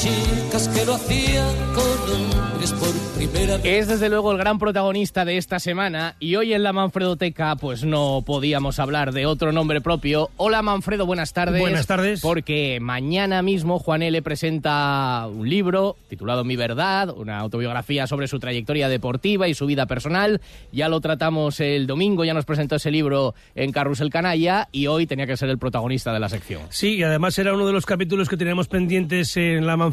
chicas 0.00 0.68
que 0.68 0.84
lo 0.86 0.94
hacían 0.94 1.54
con 1.74 2.40
hombres 2.40 2.72
por 2.72 2.90
primera 3.16 3.56
vez. 3.58 3.66
Es 3.66 3.88
desde 3.88 4.08
luego 4.08 4.32
el 4.32 4.38
gran 4.38 4.58
protagonista 4.58 5.26
de 5.26 5.36
esta 5.36 5.58
semana 5.58 6.16
y 6.18 6.36
hoy 6.36 6.54
en 6.54 6.62
la 6.62 6.72
Manfredoteca 6.72 7.54
pues 7.56 7.84
no 7.84 8.22
podíamos 8.24 8.78
hablar 8.78 9.12
de 9.12 9.26
otro 9.26 9.52
nombre 9.52 9.82
propio. 9.82 10.30
Hola 10.38 10.62
Manfredo, 10.62 11.04
buenas 11.04 11.34
tardes. 11.34 11.60
Buenas 11.60 11.86
tardes. 11.86 12.22
Porque 12.22 12.78
mañana 12.80 13.42
mismo 13.42 13.78
Juan 13.78 14.02
L. 14.02 14.22
presenta 14.22 15.26
un 15.30 15.48
libro 15.48 15.96
titulado 16.08 16.44
Mi 16.44 16.56
Verdad, 16.56 17.10
una 17.10 17.38
autobiografía 17.38 18.06
sobre 18.06 18.26
su 18.26 18.38
trayectoria 18.38 18.88
deportiva 18.88 19.48
y 19.48 19.54
su 19.54 19.66
vida 19.66 19.84
personal. 19.84 20.40
Ya 20.72 20.88
lo 20.88 21.02
tratamos 21.02 21.60
el 21.60 21.86
domingo, 21.86 22.24
ya 22.24 22.32
nos 22.32 22.46
presentó 22.46 22.76
ese 22.76 22.90
libro 22.90 23.34
en 23.54 23.70
Carrusel 23.70 24.08
Canalla 24.08 24.68
y 24.72 24.86
hoy 24.86 25.06
tenía 25.06 25.26
que 25.26 25.36
ser 25.36 25.50
el 25.50 25.58
protagonista 25.58 26.10
de 26.12 26.20
la 26.20 26.30
sección. 26.30 26.62
Sí, 26.70 26.96
y 26.96 27.02
además 27.02 27.38
era 27.38 27.52
uno 27.52 27.66
de 27.66 27.74
los 27.74 27.84
capítulos 27.84 28.30
que 28.30 28.38
teníamos 28.38 28.66
pendientes 28.66 29.36
en 29.36 29.66
la 29.66 29.76
Manfredoteca, 29.76 29.89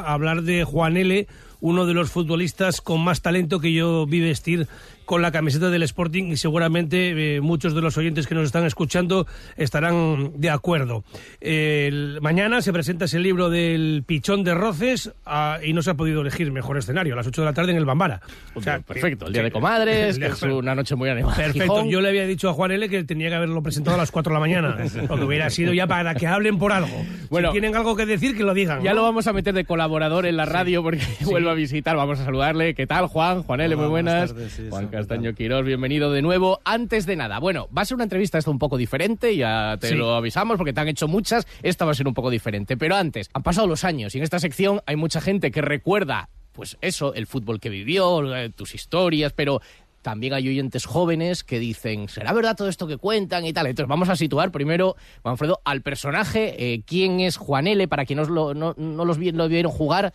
hablar 0.00 0.42
de 0.42 0.64
Juan 0.64 0.96
L., 0.96 1.26
uno 1.60 1.86
de 1.86 1.94
los 1.94 2.10
futbolistas 2.10 2.80
con 2.80 3.00
más 3.00 3.22
talento 3.22 3.58
que 3.58 3.72
yo 3.72 4.06
vi 4.06 4.20
vestir 4.20 4.68
con 5.04 5.22
la 5.22 5.32
camiseta 5.32 5.70
del 5.70 5.82
Sporting 5.82 6.24
y 6.32 6.36
seguramente 6.36 7.36
eh, 7.36 7.40
muchos 7.40 7.74
de 7.74 7.80
los 7.80 7.96
oyentes 7.96 8.26
que 8.26 8.34
nos 8.34 8.44
están 8.44 8.64
escuchando 8.64 9.26
estarán 9.56 10.32
de 10.40 10.50
acuerdo. 10.50 11.04
El- 11.40 12.18
mañana 12.20 12.62
se 12.62 12.72
presenta 12.72 13.04
ese 13.06 13.18
libro 13.18 13.50
del 13.50 14.02
Pichón 14.06 14.44
de 14.44 14.54
Roces 14.54 15.12
ah, 15.26 15.58
y 15.62 15.72
no 15.72 15.82
se 15.82 15.90
ha 15.90 15.94
podido 15.94 16.20
elegir 16.22 16.50
mejor 16.52 16.78
escenario, 16.78 17.14
a 17.14 17.16
las 17.16 17.26
8 17.26 17.42
de 17.42 17.44
la 17.46 17.52
tarde 17.52 17.72
en 17.72 17.78
el 17.78 17.84
Bambara. 17.84 18.20
O 18.54 18.60
sea, 18.62 18.80
Perfecto, 18.80 19.26
el 19.26 19.32
día 19.32 19.42
de 19.42 19.50
comadres, 19.50 20.18
que 20.18 20.26
es 20.26 20.42
una 20.42 20.74
noche 20.74 20.94
muy 20.94 21.08
animada. 21.08 21.36
Perfecto, 21.36 21.62
Gijón. 21.74 21.88
yo 21.88 22.00
le 22.00 22.08
había 22.08 22.26
dicho 22.26 22.48
a 22.48 22.52
Juan 22.54 22.70
L 22.72 22.88
que 22.88 23.04
tenía 23.04 23.28
que 23.28 23.34
haberlo 23.34 23.62
presentado 23.62 23.96
a 23.96 23.98
las 23.98 24.10
4 24.10 24.30
de 24.30 24.34
la 24.34 24.40
mañana, 24.40 24.76
lo 25.08 25.16
que 25.16 25.24
hubiera 25.24 25.50
sido 25.50 25.72
ya 25.72 25.86
para 25.86 26.14
que 26.14 26.26
hablen 26.26 26.58
por 26.58 26.72
algo. 26.72 26.94
Bueno. 27.30 27.48
si 27.48 27.52
tienen 27.60 27.76
algo 27.76 27.96
que 27.96 28.06
decir, 28.06 28.36
que 28.36 28.42
lo 28.42 28.54
digan. 28.54 28.82
Ya 28.82 28.90
¿no? 28.90 28.96
lo 28.96 29.02
vamos 29.02 29.26
a 29.26 29.32
meter 29.32 29.54
de 29.54 29.64
colaborador 29.64 30.26
en 30.26 30.36
la 30.36 30.44
radio 30.46 30.82
porque 30.82 31.02
vuelve 31.24 31.50
a 31.50 31.54
visitar. 31.54 31.96
Vamos 31.96 32.20
a 32.20 32.24
saludarle. 32.24 32.74
¿Qué 32.74 32.86
tal, 32.86 33.06
Juan? 33.06 33.42
Juan 33.42 33.60
L., 33.60 33.76
muy 33.76 33.86
buenas. 33.86 34.32
buenas 34.32 34.32
tardes, 34.34 34.52
sí, 34.52 34.66
Juan 34.70 34.84
sí, 34.84 34.90
Castaño 34.98 35.34
Quirós, 35.34 35.64
bienvenido 35.64 36.12
de 36.12 36.22
nuevo. 36.22 36.60
Antes 36.64 37.04
de 37.04 37.16
nada, 37.16 37.40
bueno, 37.40 37.68
va 37.76 37.82
a 37.82 37.84
ser 37.84 37.96
una 37.96 38.04
entrevista 38.04 38.38
esta 38.38 38.48
un 38.52 38.60
poco 38.60 38.76
diferente, 38.76 39.36
ya 39.36 39.76
te 39.80 39.88
Sí. 39.88 39.94
lo 39.96 40.14
avisamos 40.14 40.56
porque 40.56 40.72
te 40.72 40.80
han 40.80 40.86
hecho 40.86 41.08
muchas. 41.08 41.48
Esta 41.64 41.84
va 41.84 41.90
a 41.90 41.94
ser 41.94 42.06
un 42.06 42.14
poco 42.14 42.30
diferente. 42.30 42.76
Pero 42.76 42.94
antes, 42.94 43.28
han 43.34 43.42
pasado 43.42 43.66
los 43.66 43.82
años 43.82 44.14
y 44.14 44.18
en 44.18 44.24
esta 44.24 44.38
sección 44.38 44.82
hay 44.86 44.94
mucha 44.94 45.20
gente 45.20 45.50
que 45.50 45.62
recuerda, 45.62 46.28
pues 46.52 46.76
eso, 46.80 47.12
el 47.12 47.26
fútbol 47.26 47.58
que 47.58 47.70
vivió, 47.70 48.36
eh, 48.36 48.50
tus 48.50 48.76
historias, 48.76 49.32
pero 49.32 49.60
también 50.00 50.32
hay 50.32 50.48
oyentes 50.48 50.84
jóvenes 50.84 51.42
que 51.42 51.58
dicen, 51.58 52.08
¿será 52.08 52.32
verdad 52.32 52.54
todo 52.56 52.68
esto 52.68 52.86
que 52.86 52.96
cuentan 52.96 53.44
y 53.46 53.52
tal? 53.52 53.66
Entonces 53.66 53.88
vamos 53.88 54.10
a 54.10 54.14
situar 54.14 54.52
primero, 54.52 54.94
Manfredo, 55.24 55.60
al 55.64 55.82
personaje, 55.82 56.54
eh, 56.72 56.82
quién 56.86 57.18
es 57.18 57.36
Juan 57.36 57.66
L., 57.66 57.88
para 57.88 58.04
quienes 58.06 58.28
no, 58.28 58.54
no 58.54 59.04
los 59.04 59.18
vi- 59.18 59.32
lo 59.32 59.48
vieron 59.48 59.72
jugar, 59.72 60.12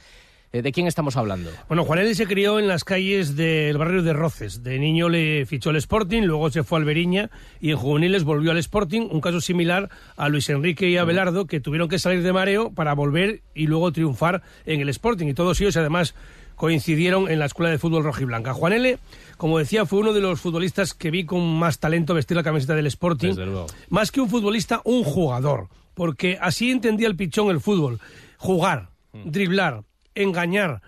¿de 0.52 0.72
quién 0.72 0.88
estamos 0.88 1.16
hablando? 1.18 1.52
Bueno, 1.68 1.86
Juan 1.86 2.00
L 2.00 2.16
se 2.16 2.26
crió 2.26 2.60
en 2.60 2.68
las 2.68 2.84
calles 2.84 3.36
del 3.36 3.78
barrio 3.78 4.02
de 4.02 4.14
Roces. 4.14 4.64
De 4.64 4.80
niño 4.80 5.10
le 5.10 5.46
fichó 5.46 5.70
el 5.70 5.76
Sporting, 5.76 6.24
luego 6.24 6.50
se 6.50 6.64
fue 6.64 6.80
al 6.80 6.86
Beriña 6.86 7.30
y 7.60 7.72
en 7.72 7.78
juveniles 7.78 8.24
volvió 8.24 8.52
al 8.52 8.58
Sporting. 8.58 9.08
Un 9.12 9.22
caso 9.22 9.42
similar 9.42 9.90
a 10.18 10.30
Luis 10.30 10.50
Enrique 10.50 10.90
y 10.90 10.98
Abelardo, 10.98 11.46
que 11.46 11.60
tuvieron 11.60 11.90
que 11.90 12.00
salir 12.00 12.24
de 12.24 12.34
mareo 12.34 12.72
para 12.72 12.94
volver 12.94 13.42
y 13.54 13.68
luego 13.68 13.92
triunfar 13.92 14.42
en 14.66 14.82
el 14.82 14.90
Sporting. 14.90 15.28
Y 15.28 15.34
todos 15.34 15.62
ellos, 15.62 15.78
además, 15.78 16.16
coincidieron 16.56 17.30
en 17.32 17.40
la 17.40 17.46
Escuela 17.46 17.70
de 17.70 17.78
Fútbol 17.78 18.04
Rojiblanca. 18.04 18.54
Juan 18.54 18.74
L, 18.74 19.00
como 19.38 19.60
decía, 19.60 19.86
fue 19.86 20.00
uno 20.00 20.14
de 20.14 20.20
los 20.20 20.42
futbolistas 20.42 20.94
que 20.94 21.12
vi 21.12 21.26
con 21.26 21.42
más 21.58 21.80
talento 21.80 22.14
vestir 22.14 22.36
la 22.36 22.44
camiseta 22.44 22.76
del 22.76 22.88
Sporting. 22.88 23.30
Desde 23.30 23.46
luego. 23.46 23.68
Más 23.90 24.12
que 24.12 24.20
un 24.20 24.30
futbolista, 24.30 24.82
un 24.84 25.04
jugador. 25.04 25.70
Porque 25.94 26.38
así 26.42 26.72
entendía 26.72 27.08
el 27.08 27.16
pichón 27.16 27.50
el 27.50 27.62
fútbol. 27.62 28.00
Jugar, 28.38 28.90
driblar, 29.26 29.84
engañar. 30.24 30.82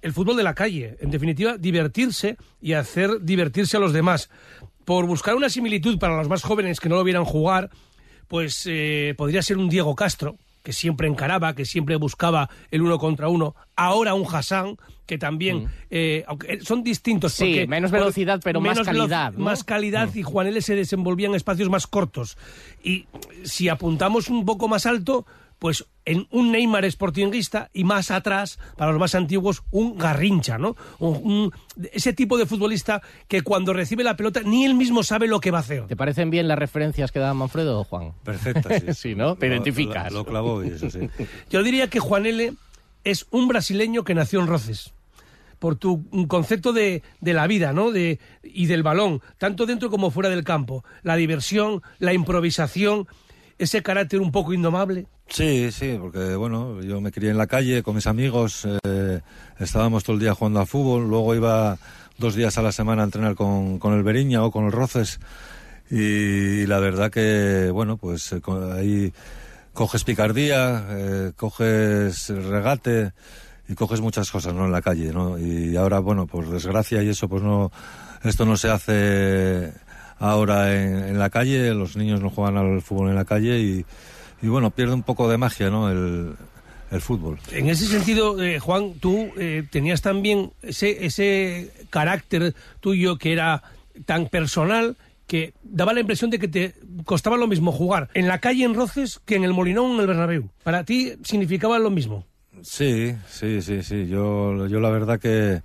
El 0.00 0.12
fútbol 0.12 0.36
de 0.36 0.44
la 0.44 0.54
calle. 0.54 0.96
En 1.00 1.10
definitiva, 1.10 1.58
divertirse 1.58 2.36
y 2.60 2.74
hacer 2.74 3.20
divertirse 3.20 3.76
a 3.76 3.80
los 3.80 3.92
demás. 3.92 4.30
Por 4.84 5.06
buscar 5.06 5.34
una 5.34 5.48
similitud 5.48 5.98
para 5.98 6.16
los 6.16 6.28
más 6.28 6.42
jóvenes 6.42 6.80
que 6.80 6.88
no 6.88 6.96
lo 6.96 7.04
vieran 7.04 7.24
jugar, 7.24 7.70
pues 8.28 8.62
eh, 8.66 9.14
podría 9.18 9.42
ser 9.42 9.58
un 9.58 9.68
Diego 9.68 9.94
Castro, 9.96 10.36
que 10.62 10.72
siempre 10.72 11.08
encaraba, 11.08 11.54
que 11.54 11.64
siempre 11.64 11.96
buscaba 11.96 12.48
el 12.70 12.82
uno 12.82 12.98
contra 12.98 13.28
uno. 13.28 13.54
Ahora 13.74 14.14
un 14.14 14.26
Hassan, 14.30 14.76
que 15.06 15.18
también, 15.18 15.68
eh, 15.90 16.24
aunque 16.28 16.60
son 16.60 16.82
distintos. 16.82 17.32
Sí, 17.32 17.44
porque- 17.44 17.66
menos 17.66 17.90
velocidad, 17.90 18.40
pero 18.44 18.60
más 18.60 18.74
menos 18.76 18.86
calidad, 18.86 19.32
¿no? 19.32 19.44
Más 19.44 19.64
calidad 19.64 20.14
y 20.14 20.22
Juan 20.22 20.46
L 20.46 20.60
se 20.60 20.74
desenvolvía 20.74 21.26
en 21.26 21.34
espacios 21.34 21.70
más 21.70 21.86
cortos. 21.86 22.36
Y 22.84 23.06
si 23.44 23.68
apuntamos 23.68 24.28
un 24.28 24.44
poco 24.44 24.68
más 24.68 24.84
alto, 24.86 25.26
pues 25.58 25.84
en 26.04 26.26
un 26.30 26.52
Neymar 26.52 26.84
sportinguista 26.90 27.68
y 27.72 27.84
más 27.84 28.10
atrás, 28.10 28.58
para 28.76 28.92
los 28.92 29.00
más 29.00 29.14
antiguos, 29.14 29.62
un 29.70 29.98
Garrincha, 29.98 30.56
¿no? 30.56 30.76
Un- 31.00 31.16
un- 31.24 31.52
ese 31.92 32.12
tipo 32.12 32.38
de 32.38 32.46
futbolista 32.46 33.02
que 33.26 33.42
cuando 33.42 33.72
recibe 33.72 34.04
la 34.04 34.16
pelota 34.16 34.40
ni 34.44 34.64
él 34.64 34.74
mismo 34.74 35.02
sabe 35.02 35.26
lo 35.26 35.40
que 35.40 35.50
va 35.50 35.58
a 35.58 35.60
hacer. 35.62 35.86
¿Te 35.86 35.96
parecen 35.96 36.30
bien 36.30 36.48
las 36.48 36.58
referencias 36.58 37.10
que 37.12 37.18
da 37.18 37.34
Manfredo, 37.34 37.82
Juan? 37.84 38.12
Perfecta, 38.24 38.78
sí. 38.78 38.86
Sí, 38.94 39.14
¿no? 39.14 39.36
Te 39.36 39.48
Lo- 39.48 39.54
identificas. 39.54 40.12
Lo, 40.12 40.18
lo 40.20 40.24
clavó 40.24 40.64
y 40.64 40.68
eso 40.68 40.88
sí. 40.90 41.00
Yo 41.50 41.62
diría 41.62 41.88
que 41.90 42.00
Juan 42.00 42.26
L 42.26 42.52
es 43.04 43.26
un 43.30 43.48
brasileño 43.48 44.04
que 44.04 44.14
nació 44.14 44.40
en 44.40 44.46
Roces. 44.46 44.92
Por 45.58 45.74
tu 45.74 46.04
concepto 46.28 46.72
de, 46.72 47.02
de 47.20 47.32
la 47.34 47.48
vida, 47.48 47.72
¿no? 47.72 47.90
De, 47.90 48.20
y 48.44 48.66
del 48.66 48.84
balón, 48.84 49.20
tanto 49.38 49.66
dentro 49.66 49.90
como 49.90 50.12
fuera 50.12 50.28
del 50.30 50.44
campo. 50.44 50.84
La 51.02 51.16
diversión, 51.16 51.82
la 51.98 52.12
improvisación, 52.12 53.08
ese 53.58 53.82
carácter 53.82 54.20
un 54.20 54.32
poco 54.32 54.52
indomable. 54.52 55.06
Sí, 55.28 55.70
sí, 55.72 55.96
porque 56.00 56.36
bueno, 56.36 56.80
yo 56.80 57.00
me 57.00 57.12
crié 57.12 57.30
en 57.30 57.38
la 57.38 57.46
calle 57.46 57.82
con 57.82 57.94
mis 57.94 58.06
amigos, 58.06 58.66
eh, 58.84 59.20
estábamos 59.58 60.04
todo 60.04 60.14
el 60.14 60.20
día 60.20 60.34
jugando 60.34 60.60
a 60.60 60.66
fútbol, 60.66 61.08
luego 61.08 61.34
iba 61.34 61.76
dos 62.16 62.34
días 62.34 62.56
a 62.58 62.62
la 62.62 62.72
semana 62.72 63.02
a 63.02 63.04
entrenar 63.04 63.34
con, 63.34 63.78
con 63.78 63.94
el 63.94 64.02
Beriña 64.02 64.44
o 64.44 64.50
con 64.50 64.64
el 64.64 64.72
Roces 64.72 65.20
y, 65.90 66.66
la 66.66 66.78
verdad 66.80 67.10
que, 67.10 67.70
bueno, 67.72 67.96
pues 67.96 68.32
eh, 68.32 68.40
ahí 68.74 69.12
coges 69.72 70.04
picardía, 70.04 70.86
eh, 70.90 71.32
coges 71.36 72.28
regate 72.28 73.12
y 73.68 73.74
coges 73.74 74.00
muchas 74.00 74.30
cosas, 74.30 74.54
¿no? 74.54 74.66
En 74.66 74.72
la 74.72 74.82
calle, 74.82 75.12
¿no? 75.12 75.38
Y 75.38 75.76
ahora, 75.76 76.00
bueno, 76.00 76.26
por 76.26 76.48
desgracia 76.48 77.02
y 77.02 77.08
eso, 77.08 77.28
pues 77.28 77.42
no, 77.42 77.70
esto 78.22 78.44
no 78.44 78.56
se 78.56 78.70
hace 78.70 79.72
ahora 80.18 80.74
en, 80.74 80.98
en 81.04 81.18
la 81.18 81.30
calle, 81.30 81.74
los 81.74 81.96
niños 81.96 82.20
no 82.20 82.30
juegan 82.30 82.56
al 82.56 82.82
fútbol 82.82 83.10
en 83.10 83.14
la 83.14 83.24
calle 83.24 83.60
y, 83.60 83.84
y 84.42 84.48
bueno, 84.48 84.70
pierde 84.70 84.94
un 84.94 85.02
poco 85.02 85.28
de 85.28 85.38
magia, 85.38 85.70
¿no? 85.70 85.90
El, 85.90 86.34
el 86.90 87.00
fútbol. 87.00 87.38
En 87.52 87.68
ese 87.68 87.86
sentido, 87.86 88.42
eh, 88.42 88.58
Juan, 88.58 88.94
tú 88.94 89.30
eh, 89.36 89.64
tenías 89.70 90.02
también 90.02 90.52
ese, 90.62 91.04
ese 91.04 91.70
carácter 91.90 92.54
tuyo 92.80 93.18
que 93.18 93.32
era 93.32 93.62
tan 94.06 94.26
personal 94.26 94.96
que 95.26 95.52
daba 95.62 95.92
la 95.92 96.00
impresión 96.00 96.30
de 96.30 96.38
que 96.38 96.48
te 96.48 96.74
costaba 97.04 97.36
lo 97.36 97.46
mismo 97.46 97.70
jugar 97.70 98.08
en 98.14 98.26
la 98.26 98.38
calle 98.38 98.64
en 98.64 98.72
Roces 98.74 99.20
que 99.26 99.36
en 99.36 99.44
el 99.44 99.52
Molinón 99.52 99.92
en 99.92 100.00
el 100.00 100.06
Bernabéu. 100.06 100.48
Para 100.62 100.84
ti 100.84 101.12
significaba 101.22 101.78
lo 101.78 101.90
mismo. 101.90 102.24
Sí, 102.62 103.14
sí, 103.28 103.60
sí, 103.60 103.82
sí. 103.82 104.08
Yo, 104.08 104.66
yo 104.66 104.80
la 104.80 104.88
verdad 104.88 105.20
que 105.20 105.60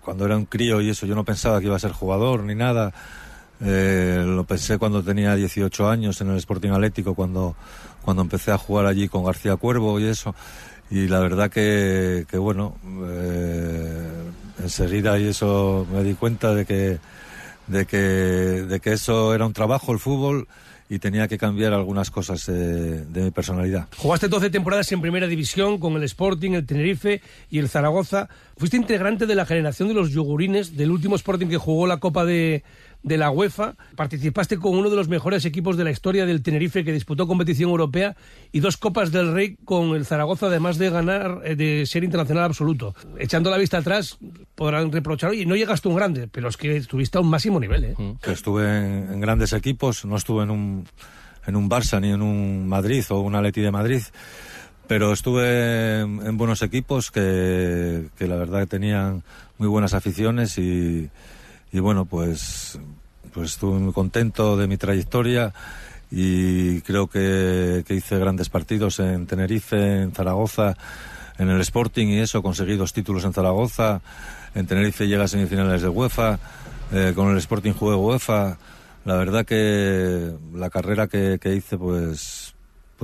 cuando 0.00 0.26
era 0.26 0.36
un 0.36 0.46
crío 0.46 0.80
y 0.80 0.90
eso, 0.90 1.06
yo 1.06 1.14
no 1.14 1.24
pensaba 1.24 1.60
que 1.60 1.66
iba 1.66 1.76
a 1.76 1.78
ser 1.78 1.92
jugador 1.92 2.42
ni 2.42 2.56
nada. 2.56 2.92
Eh, 3.60 4.22
lo 4.26 4.44
pensé 4.44 4.78
cuando 4.78 5.02
tenía 5.02 5.34
18 5.34 5.88
años 5.88 6.20
en 6.20 6.30
el 6.30 6.36
Sporting 6.36 6.70
Atlético, 6.70 7.14
cuando, 7.14 7.56
cuando 8.02 8.22
empecé 8.22 8.50
a 8.52 8.58
jugar 8.58 8.86
allí 8.86 9.08
con 9.08 9.24
García 9.24 9.56
Cuervo 9.56 10.00
y 10.00 10.04
eso. 10.04 10.34
Y 10.90 11.08
la 11.08 11.20
verdad 11.20 11.50
que, 11.50 12.26
que 12.28 12.38
bueno, 12.38 12.76
eh, 13.06 14.24
enseguida 14.62 15.18
y 15.18 15.28
eso 15.28 15.86
me 15.92 16.02
di 16.02 16.14
cuenta 16.14 16.54
de 16.54 16.66
que, 16.66 16.98
de 17.66 17.86
que, 17.86 17.96
de 17.96 18.80
que 18.80 18.92
eso 18.92 19.34
era 19.34 19.46
un 19.46 19.52
trabajo, 19.52 19.92
el 19.92 19.98
fútbol, 19.98 20.46
y 20.88 20.98
tenía 20.98 21.26
que 21.26 21.38
cambiar 21.38 21.72
algunas 21.72 22.10
cosas 22.10 22.46
eh, 22.48 22.52
de 22.52 23.22
mi 23.22 23.30
personalidad. 23.30 23.88
Jugaste 23.96 24.28
12 24.28 24.50
temporadas 24.50 24.92
en 24.92 25.00
primera 25.00 25.26
división 25.26 25.78
con 25.78 25.94
el 25.96 26.02
Sporting, 26.02 26.52
el 26.52 26.66
Tenerife 26.66 27.22
y 27.50 27.58
el 27.58 27.68
Zaragoza. 27.70 28.28
Fuiste 28.56 28.76
integrante 28.76 29.26
de 29.26 29.34
la 29.34 29.46
generación 29.46 29.88
de 29.88 29.94
los 29.94 30.10
yogurines 30.10 30.76
del 30.76 30.90
último 30.90 31.16
Sporting 31.16 31.46
que 31.46 31.56
jugó 31.56 31.86
la 31.86 31.96
Copa 31.96 32.26
de, 32.26 32.62
de 33.04 33.18
la 33.18 33.30
UEFA. 33.30 33.76
Participaste 33.94 34.58
con 34.58 34.76
uno 34.76 34.90
de 34.90 34.96
los 34.96 35.08
mejores 35.08 35.44
equipos 35.44 35.76
de 35.76 35.84
la 35.84 35.90
historia 35.90 36.26
del 36.26 36.42
Tenerife 36.42 36.84
que 36.84 36.92
disputó 36.92 37.28
competición 37.28 37.70
europea 37.70 38.16
y 38.50 38.60
dos 38.60 38.76
Copas 38.76 39.12
del 39.12 39.32
Rey 39.32 39.56
con 39.64 39.94
el 39.94 40.04
Zaragoza, 40.06 40.46
además 40.46 40.78
de 40.78 40.90
ganar, 40.90 41.42
eh, 41.44 41.54
de 41.54 41.86
ser 41.86 42.02
internacional 42.02 42.44
absoluto. 42.44 42.94
Echando 43.18 43.50
la 43.50 43.58
vista 43.58 43.78
atrás, 43.78 44.18
podrán 44.54 44.90
reprochar, 44.90 45.30
oye, 45.30 45.46
no 45.46 45.54
llegaste 45.54 45.86
a 45.86 45.90
un 45.90 45.96
grande, 45.96 46.28
pero 46.28 46.48
es 46.48 46.56
que 46.56 46.76
estuviste 46.76 47.18
a 47.18 47.20
un 47.20 47.28
máximo 47.28 47.60
nivel. 47.60 47.84
¿eh? 47.84 47.94
Que 48.20 48.32
estuve 48.32 48.66
en, 48.66 49.20
grandes 49.20 49.52
equipos, 49.52 50.04
no 50.04 50.16
estuve 50.16 50.42
en 50.42 50.50
un, 50.50 50.88
en 51.46 51.56
un 51.56 51.70
Barça 51.70 52.00
ni 52.00 52.10
en 52.10 52.22
un 52.22 52.66
Madrid 52.66 53.04
o 53.10 53.20
un 53.20 53.34
Atleti 53.34 53.60
de 53.60 53.70
Madrid, 53.70 54.02
pero 54.86 55.12
estuve 55.12 56.00
en, 56.00 56.26
en 56.26 56.36
buenos 56.38 56.62
equipos 56.62 57.10
que, 57.10 58.08
que 58.16 58.26
la 58.26 58.36
verdad 58.36 58.60
que 58.60 58.66
tenían 58.66 59.22
muy 59.58 59.68
buenas 59.68 59.92
aficiones 59.94 60.58
y, 60.58 61.10
y 61.74 61.80
bueno, 61.80 62.04
pues, 62.04 62.78
pues 63.34 63.52
estuve 63.52 63.78
muy 63.80 63.92
contento 63.92 64.56
de 64.56 64.68
mi 64.68 64.76
trayectoria 64.76 65.52
y 66.10 66.80
creo 66.82 67.08
que, 67.08 67.84
que 67.86 67.94
hice 67.94 68.18
grandes 68.18 68.48
partidos 68.48 69.00
en 69.00 69.26
Tenerife, 69.26 70.02
en 70.02 70.12
Zaragoza, 70.12 70.76
en 71.38 71.50
el 71.50 71.60
Sporting 71.60 72.06
y 72.06 72.20
eso, 72.20 72.42
conseguí 72.42 72.76
dos 72.76 72.92
títulos 72.92 73.24
en 73.24 73.32
Zaragoza, 73.32 74.00
en 74.54 74.66
Tenerife 74.66 75.08
llega 75.08 75.24
a 75.24 75.28
semifinales 75.28 75.82
de 75.82 75.88
UEFA, 75.88 76.38
eh, 76.92 77.12
con 77.14 77.30
el 77.32 77.38
Sporting 77.38 77.72
jugué 77.72 77.96
UEFA, 77.96 78.58
la 79.04 79.16
verdad 79.16 79.44
que 79.44 80.32
la 80.54 80.70
carrera 80.70 81.08
que, 81.08 81.38
que 81.40 81.54
hice 81.54 81.76
pues 81.76 82.43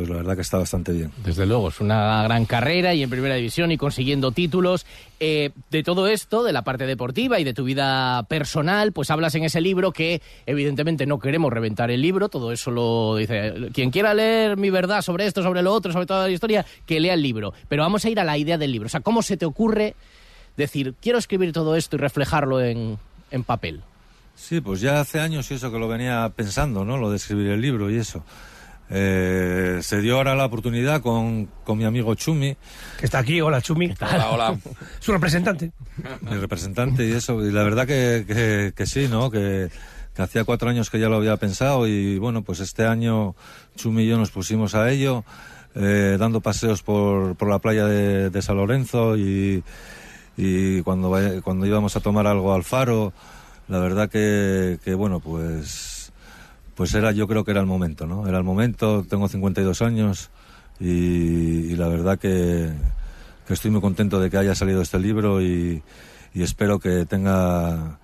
pues 0.00 0.08
la 0.08 0.16
verdad 0.16 0.34
que 0.34 0.40
está 0.40 0.56
bastante 0.56 0.92
bien. 0.92 1.12
Desde 1.22 1.44
luego, 1.44 1.68
es 1.68 1.78
una 1.78 2.22
gran 2.22 2.46
carrera 2.46 2.94
y 2.94 3.02
en 3.02 3.10
primera 3.10 3.34
división 3.34 3.70
y 3.70 3.76
consiguiendo 3.76 4.32
títulos. 4.32 4.86
Eh, 5.20 5.50
de 5.70 5.82
todo 5.82 6.06
esto, 6.06 6.42
de 6.42 6.54
la 6.54 6.62
parte 6.62 6.86
deportiva 6.86 7.38
y 7.38 7.44
de 7.44 7.52
tu 7.52 7.64
vida 7.64 8.22
personal, 8.22 8.92
pues 8.92 9.10
hablas 9.10 9.34
en 9.34 9.44
ese 9.44 9.60
libro 9.60 9.92
que 9.92 10.22
evidentemente 10.46 11.04
no 11.04 11.18
queremos 11.18 11.52
reventar 11.52 11.90
el 11.90 12.00
libro, 12.00 12.30
todo 12.30 12.50
eso 12.50 12.70
lo 12.70 13.16
dice. 13.16 13.52
Quien 13.74 13.90
quiera 13.90 14.14
leer 14.14 14.56
mi 14.56 14.70
verdad 14.70 15.02
sobre 15.02 15.26
esto, 15.26 15.42
sobre 15.42 15.60
lo 15.60 15.74
otro, 15.74 15.92
sobre 15.92 16.06
toda 16.06 16.26
la 16.26 16.32
historia, 16.32 16.64
que 16.86 16.98
lea 16.98 17.12
el 17.12 17.20
libro. 17.20 17.52
Pero 17.68 17.82
vamos 17.82 18.02
a 18.06 18.08
ir 18.08 18.18
a 18.20 18.24
la 18.24 18.38
idea 18.38 18.56
del 18.56 18.72
libro. 18.72 18.86
O 18.86 18.90
sea, 18.90 19.00
¿cómo 19.00 19.20
se 19.20 19.36
te 19.36 19.44
ocurre 19.44 19.96
decir, 20.56 20.94
quiero 21.02 21.18
escribir 21.18 21.52
todo 21.52 21.76
esto 21.76 21.96
y 21.96 21.98
reflejarlo 21.98 22.62
en, 22.62 22.96
en 23.30 23.44
papel? 23.44 23.82
Sí, 24.34 24.62
pues 24.62 24.80
ya 24.80 24.98
hace 24.98 25.20
años 25.20 25.50
y 25.50 25.54
eso 25.54 25.70
que 25.70 25.78
lo 25.78 25.88
venía 25.88 26.32
pensando, 26.34 26.86
¿no? 26.86 26.96
Lo 26.96 27.10
de 27.10 27.16
escribir 27.16 27.48
el 27.48 27.60
libro 27.60 27.90
y 27.90 27.98
eso. 27.98 28.24
Eh, 28.92 29.78
se 29.82 30.00
dio 30.00 30.16
ahora 30.16 30.34
la 30.34 30.46
oportunidad 30.46 31.00
con, 31.00 31.46
con 31.64 31.78
mi 31.78 31.84
amigo 31.84 32.14
Chumi, 32.16 32.56
Que 32.98 33.04
está 33.04 33.20
aquí, 33.20 33.40
hola 33.40 33.62
Chumi. 33.62 33.94
Hola, 34.00 34.30
hola. 34.30 34.58
Su 35.00 35.12
representante. 35.12 35.70
mi 36.22 36.36
representante 36.36 37.06
y 37.06 37.12
eso. 37.12 37.44
Y 37.46 37.52
la 37.52 37.62
verdad 37.62 37.86
que, 37.86 38.24
que, 38.26 38.72
que 38.74 38.86
sí, 38.86 39.06
¿no? 39.08 39.30
Que, 39.30 39.70
que 40.14 40.22
hacía 40.22 40.44
cuatro 40.44 40.68
años 40.68 40.90
que 40.90 40.98
ya 40.98 41.08
lo 41.08 41.16
había 41.16 41.36
pensado 41.36 41.86
y 41.86 42.18
bueno, 42.18 42.42
pues 42.42 42.60
este 42.60 42.84
año 42.84 43.36
Chumi 43.76 44.02
y 44.02 44.08
yo 44.08 44.18
nos 44.18 44.30
pusimos 44.32 44.74
a 44.74 44.90
ello, 44.90 45.24
eh, 45.76 46.16
dando 46.18 46.40
paseos 46.40 46.82
por, 46.82 47.36
por 47.36 47.48
la 47.48 47.60
playa 47.60 47.86
de, 47.86 48.30
de 48.30 48.42
San 48.42 48.56
Lorenzo 48.56 49.16
y, 49.16 49.62
y 50.36 50.82
cuando, 50.82 51.16
cuando 51.44 51.64
íbamos 51.66 51.94
a 51.94 52.00
tomar 52.00 52.26
algo 52.26 52.52
al 52.52 52.64
faro, 52.64 53.12
la 53.68 53.78
verdad 53.78 54.10
que, 54.10 54.80
que 54.84 54.94
bueno, 54.94 55.20
pues 55.20 55.99
pues 56.80 56.94
era 56.94 57.12
yo 57.12 57.28
creo 57.28 57.44
que 57.44 57.50
era 57.50 57.60
el 57.60 57.66
momento, 57.66 58.06
¿no? 58.06 58.26
Era 58.26 58.38
el 58.38 58.42
momento, 58.42 59.04
tengo 59.06 59.28
52 59.28 59.82
años 59.82 60.30
y, 60.80 60.86
y 60.86 61.76
la 61.76 61.88
verdad 61.88 62.18
que, 62.18 62.70
que 63.46 63.52
estoy 63.52 63.70
muy 63.70 63.82
contento 63.82 64.18
de 64.18 64.30
que 64.30 64.38
haya 64.38 64.54
salido 64.54 64.80
este 64.80 64.98
libro 64.98 65.42
y, 65.42 65.82
y 66.32 66.42
espero 66.42 66.78
que 66.78 67.04
tenga 67.04 67.98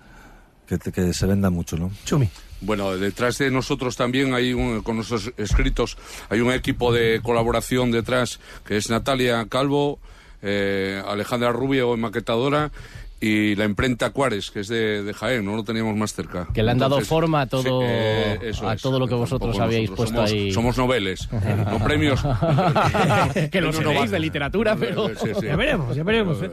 que, 0.67 0.77
que 0.77 1.11
se 1.11 1.25
venda 1.25 1.49
mucho, 1.49 1.75
¿no? 1.75 1.89
Chumi. 2.05 2.29
Bueno, 2.61 2.95
detrás 2.95 3.39
de 3.39 3.49
nosotros 3.49 3.95
también 3.95 4.35
hay 4.35 4.53
un, 4.53 4.83
con 4.83 4.97
nuestros 4.97 5.33
escritos, 5.37 5.97
hay 6.29 6.41
un 6.41 6.51
equipo 6.51 6.93
de 6.93 7.19
colaboración 7.23 7.89
detrás 7.89 8.39
que 8.63 8.77
es 8.77 8.91
Natalia 8.91 9.47
Calvo, 9.49 9.97
eh, 10.43 11.01
Alejandra 11.03 11.51
Rubio, 11.51 11.97
maquetadora, 11.97 12.71
y 13.19 13.55
la 13.55 13.65
imprenta 13.65 14.11
Cuares, 14.11 14.51
que 14.51 14.59
es 14.59 14.67
de, 14.67 15.01
de 15.03 15.13
Jaén, 15.13 15.43
no 15.43 15.55
lo 15.55 15.63
teníamos 15.63 15.95
más 15.95 16.13
cerca. 16.13 16.47
Que 16.53 16.61
le 16.61 16.71
han 16.71 16.77
dado 16.77 17.01
forma 17.01 17.41
a 17.41 17.47
todo- 17.47 17.81
eh, 17.83 18.51
a 18.63 18.73
es. 18.73 18.81
todo 18.81 18.99
lo 18.99 19.07
que 19.07 19.15
vosotros 19.15 19.57
habíais 19.59 19.89
nosotros 19.89 20.11
puesto 20.11 20.27
somos, 20.27 20.31
ahí. 20.31 20.51
Somos 20.51 20.77
noveles, 20.77 21.27
no 21.71 21.83
premios. 21.83 22.21
que 23.51 23.61
lo 23.61 23.71
No, 23.81 24.05
de 24.11 24.19
literatura, 24.19 24.75
pero... 24.75 25.09
Sí, 25.09 25.29
sí. 25.39 25.45
Ya 25.45 25.55
veremos, 25.55 25.95
ya 25.95 26.03
veremos. 26.03 26.41
¿eh? 26.43 26.51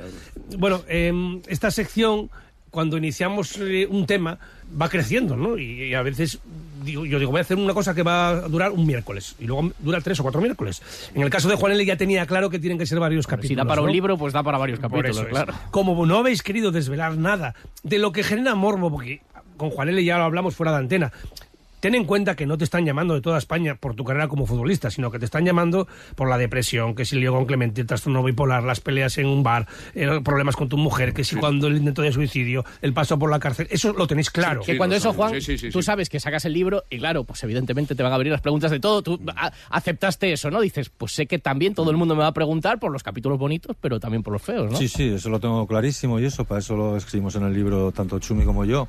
Bueno, 0.59 0.83
em, 0.89 1.41
esta 1.49 1.71
sección, 1.71 2.31
cuando 2.71 2.97
iniciamos 2.97 3.57
eh, 3.59 3.87
un 3.89 4.07
tema, 4.07 4.39
va 4.81 4.89
creciendo, 4.89 5.37
¿no? 5.37 5.59
Y, 5.59 5.85
y 5.85 5.95
a 5.95 6.03
veces 6.03 6.39
digo, 6.85 7.05
yo 7.05 7.19
digo, 7.19 7.31
voy 7.31 7.39
a 7.39 7.43
hacer 7.43 7.57
una 7.57 7.75
cosa 7.75 7.95
que 7.95 8.03
va 8.03 8.29
a 8.29 8.41
durar 8.49 8.71
un 8.73 8.87
miércoles. 8.87 9.35
Y 9.39 9.47
luego 9.47 9.73
dura 9.79 10.01
tres 10.01 10.21
o 10.21 10.23
cuatro 10.23 10.41
miércoles. 10.41 10.83
En 11.15 11.23
el 11.23 11.31
caso 11.31 11.49
de 11.49 11.57
Juan 11.57 11.73
L. 11.73 11.85
ya 11.85 11.97
tenía 11.97 12.27
claro 12.27 12.51
que 12.51 12.59
tienen 12.59 12.79
que 12.79 12.87
ser 12.87 13.01
varios 13.01 13.27
capítulos. 13.27 13.49
Si 13.49 13.55
da 13.55 13.65
para 13.65 13.81
¿no? 13.81 13.87
un 13.87 13.93
libro, 13.93 14.17
pues 14.17 14.33
da 14.33 14.43
para 14.43 14.59
varios 14.59 14.79
Por 14.79 14.91
capítulos, 14.91 15.19
es. 15.19 15.29
claro. 15.29 15.55
Como 15.71 16.07
no 16.07 16.19
habéis 16.19 16.43
querido 16.43 16.71
desvelar 16.71 17.17
nada 17.17 17.55
de 17.83 17.99
lo 17.99 18.13
que 18.13 18.23
genera 18.23 18.55
morbo, 18.55 18.91
porque 18.91 19.23
con 19.57 19.71
Juan 19.71 19.89
L. 19.89 20.05
ya 20.05 20.19
lo 20.19 20.25
hablamos 20.25 20.55
fuera 20.55 20.73
de 20.73 20.79
antena. 20.79 21.13
Ten 21.85 21.95
en 21.95 22.07
cuenta 22.07 22.35
que 22.35 22.47
no 22.47 22.57
te 22.57 22.65
están 22.65 22.87
llamando 22.87 23.13
de 23.13 23.21
toda 23.21 23.37
España 23.37 23.75
por 23.75 23.95
tu 23.95 24.05
carrera 24.05 24.27
como 24.27 24.47
futbolista, 24.47 24.91
sino 24.91 25.11
que 25.11 25.19
te 25.19 25.27
están 25.27 25.45
llamando 25.45 25.87
por 26.15 26.31
la 26.31 26.39
depresión, 26.39 26.95
que 26.95 27.05
si 27.05 27.15
el 27.15 27.21
lío 27.21 27.35
con 27.35 27.45
Clemente, 27.45 27.83
el 27.83 27.87
trastorno 27.87 28.23
bipolar, 28.23 28.63
las 28.63 28.81
peleas 28.81 29.19
en 29.19 29.27
un 29.27 29.43
bar, 29.43 29.69
eh, 29.95 30.09
problemas 30.25 30.57
con 30.57 30.71
tu 30.71 30.79
mujer, 30.79 31.13
que 31.13 31.25
si 31.25 31.37
cuando 31.37 31.67
el 31.67 31.77
intento 31.77 32.01
de 32.01 32.11
suicidio, 32.11 32.65
el 32.81 32.95
paso 32.95 33.19
por 33.19 33.31
la 33.31 33.39
cárcel. 33.39 33.69
Eso 33.71 33.93
lo 33.93 34.07
tenéis 34.07 34.31
claro. 34.31 34.63
Que 34.63 34.73
Sí, 34.73 34.79
cuando 34.79 34.95
lo 34.95 34.99
eso. 34.99 35.13
Juan, 35.13 35.35
Sí, 35.35 35.43
sí, 35.43 35.59
sí, 35.59 35.69
tú 35.69 35.83
sí. 35.83 35.85
sabes 35.85 36.09
que 36.09 36.21
sacas 36.21 36.47
el 36.47 36.55
libro 36.55 36.85
y 36.89 36.97
claro, 36.97 37.25
pues 37.25 37.45
evidentemente 37.45 37.95
te 37.95 38.03
van 38.03 38.15
a 38.15 38.17
venir 38.17 38.33
las 38.33 38.41
preguntas 38.41 38.71
de 38.71 38.81
todo. 38.81 39.03
Tú 39.03 39.21
aceptaste 39.69 40.33
eso, 40.33 40.51
¿no? 40.51 40.63
Dices, 40.63 40.89
pues 40.89 41.13
sé 41.13 41.27
que 41.27 41.39
también 41.39 41.75
todo 41.75 41.91
el 41.91 41.99
mundo 41.99 42.15
me 42.15 42.23
va 42.23 42.29
a 42.29 42.33
preguntar 42.33 42.79
por 42.79 42.93
los 42.93 43.03
capítulos 43.03 43.39
bonitos, 43.39 43.77
pero 43.79 44.01
también 44.01 44.23
por 44.23 44.33
los 44.33 44.41
feos, 44.41 44.73
¿no? 44.73 44.79
Sí, 44.79 44.89
sí, 44.89 45.09
eso 45.17 45.29
lo 45.29 45.39
tengo 45.39 45.67
clarísimo 45.67 46.19
y 46.19 46.25
eso, 46.25 46.47
para 46.47 46.61
eso 46.61 46.77
lo 46.77 46.97
escribimos 46.97 47.35
en 47.35 47.43
el 47.43 47.53
libro 47.53 47.93
tanto 47.93 48.19
Chumi 48.21 48.47
como 48.47 48.65
yo. 48.65 48.89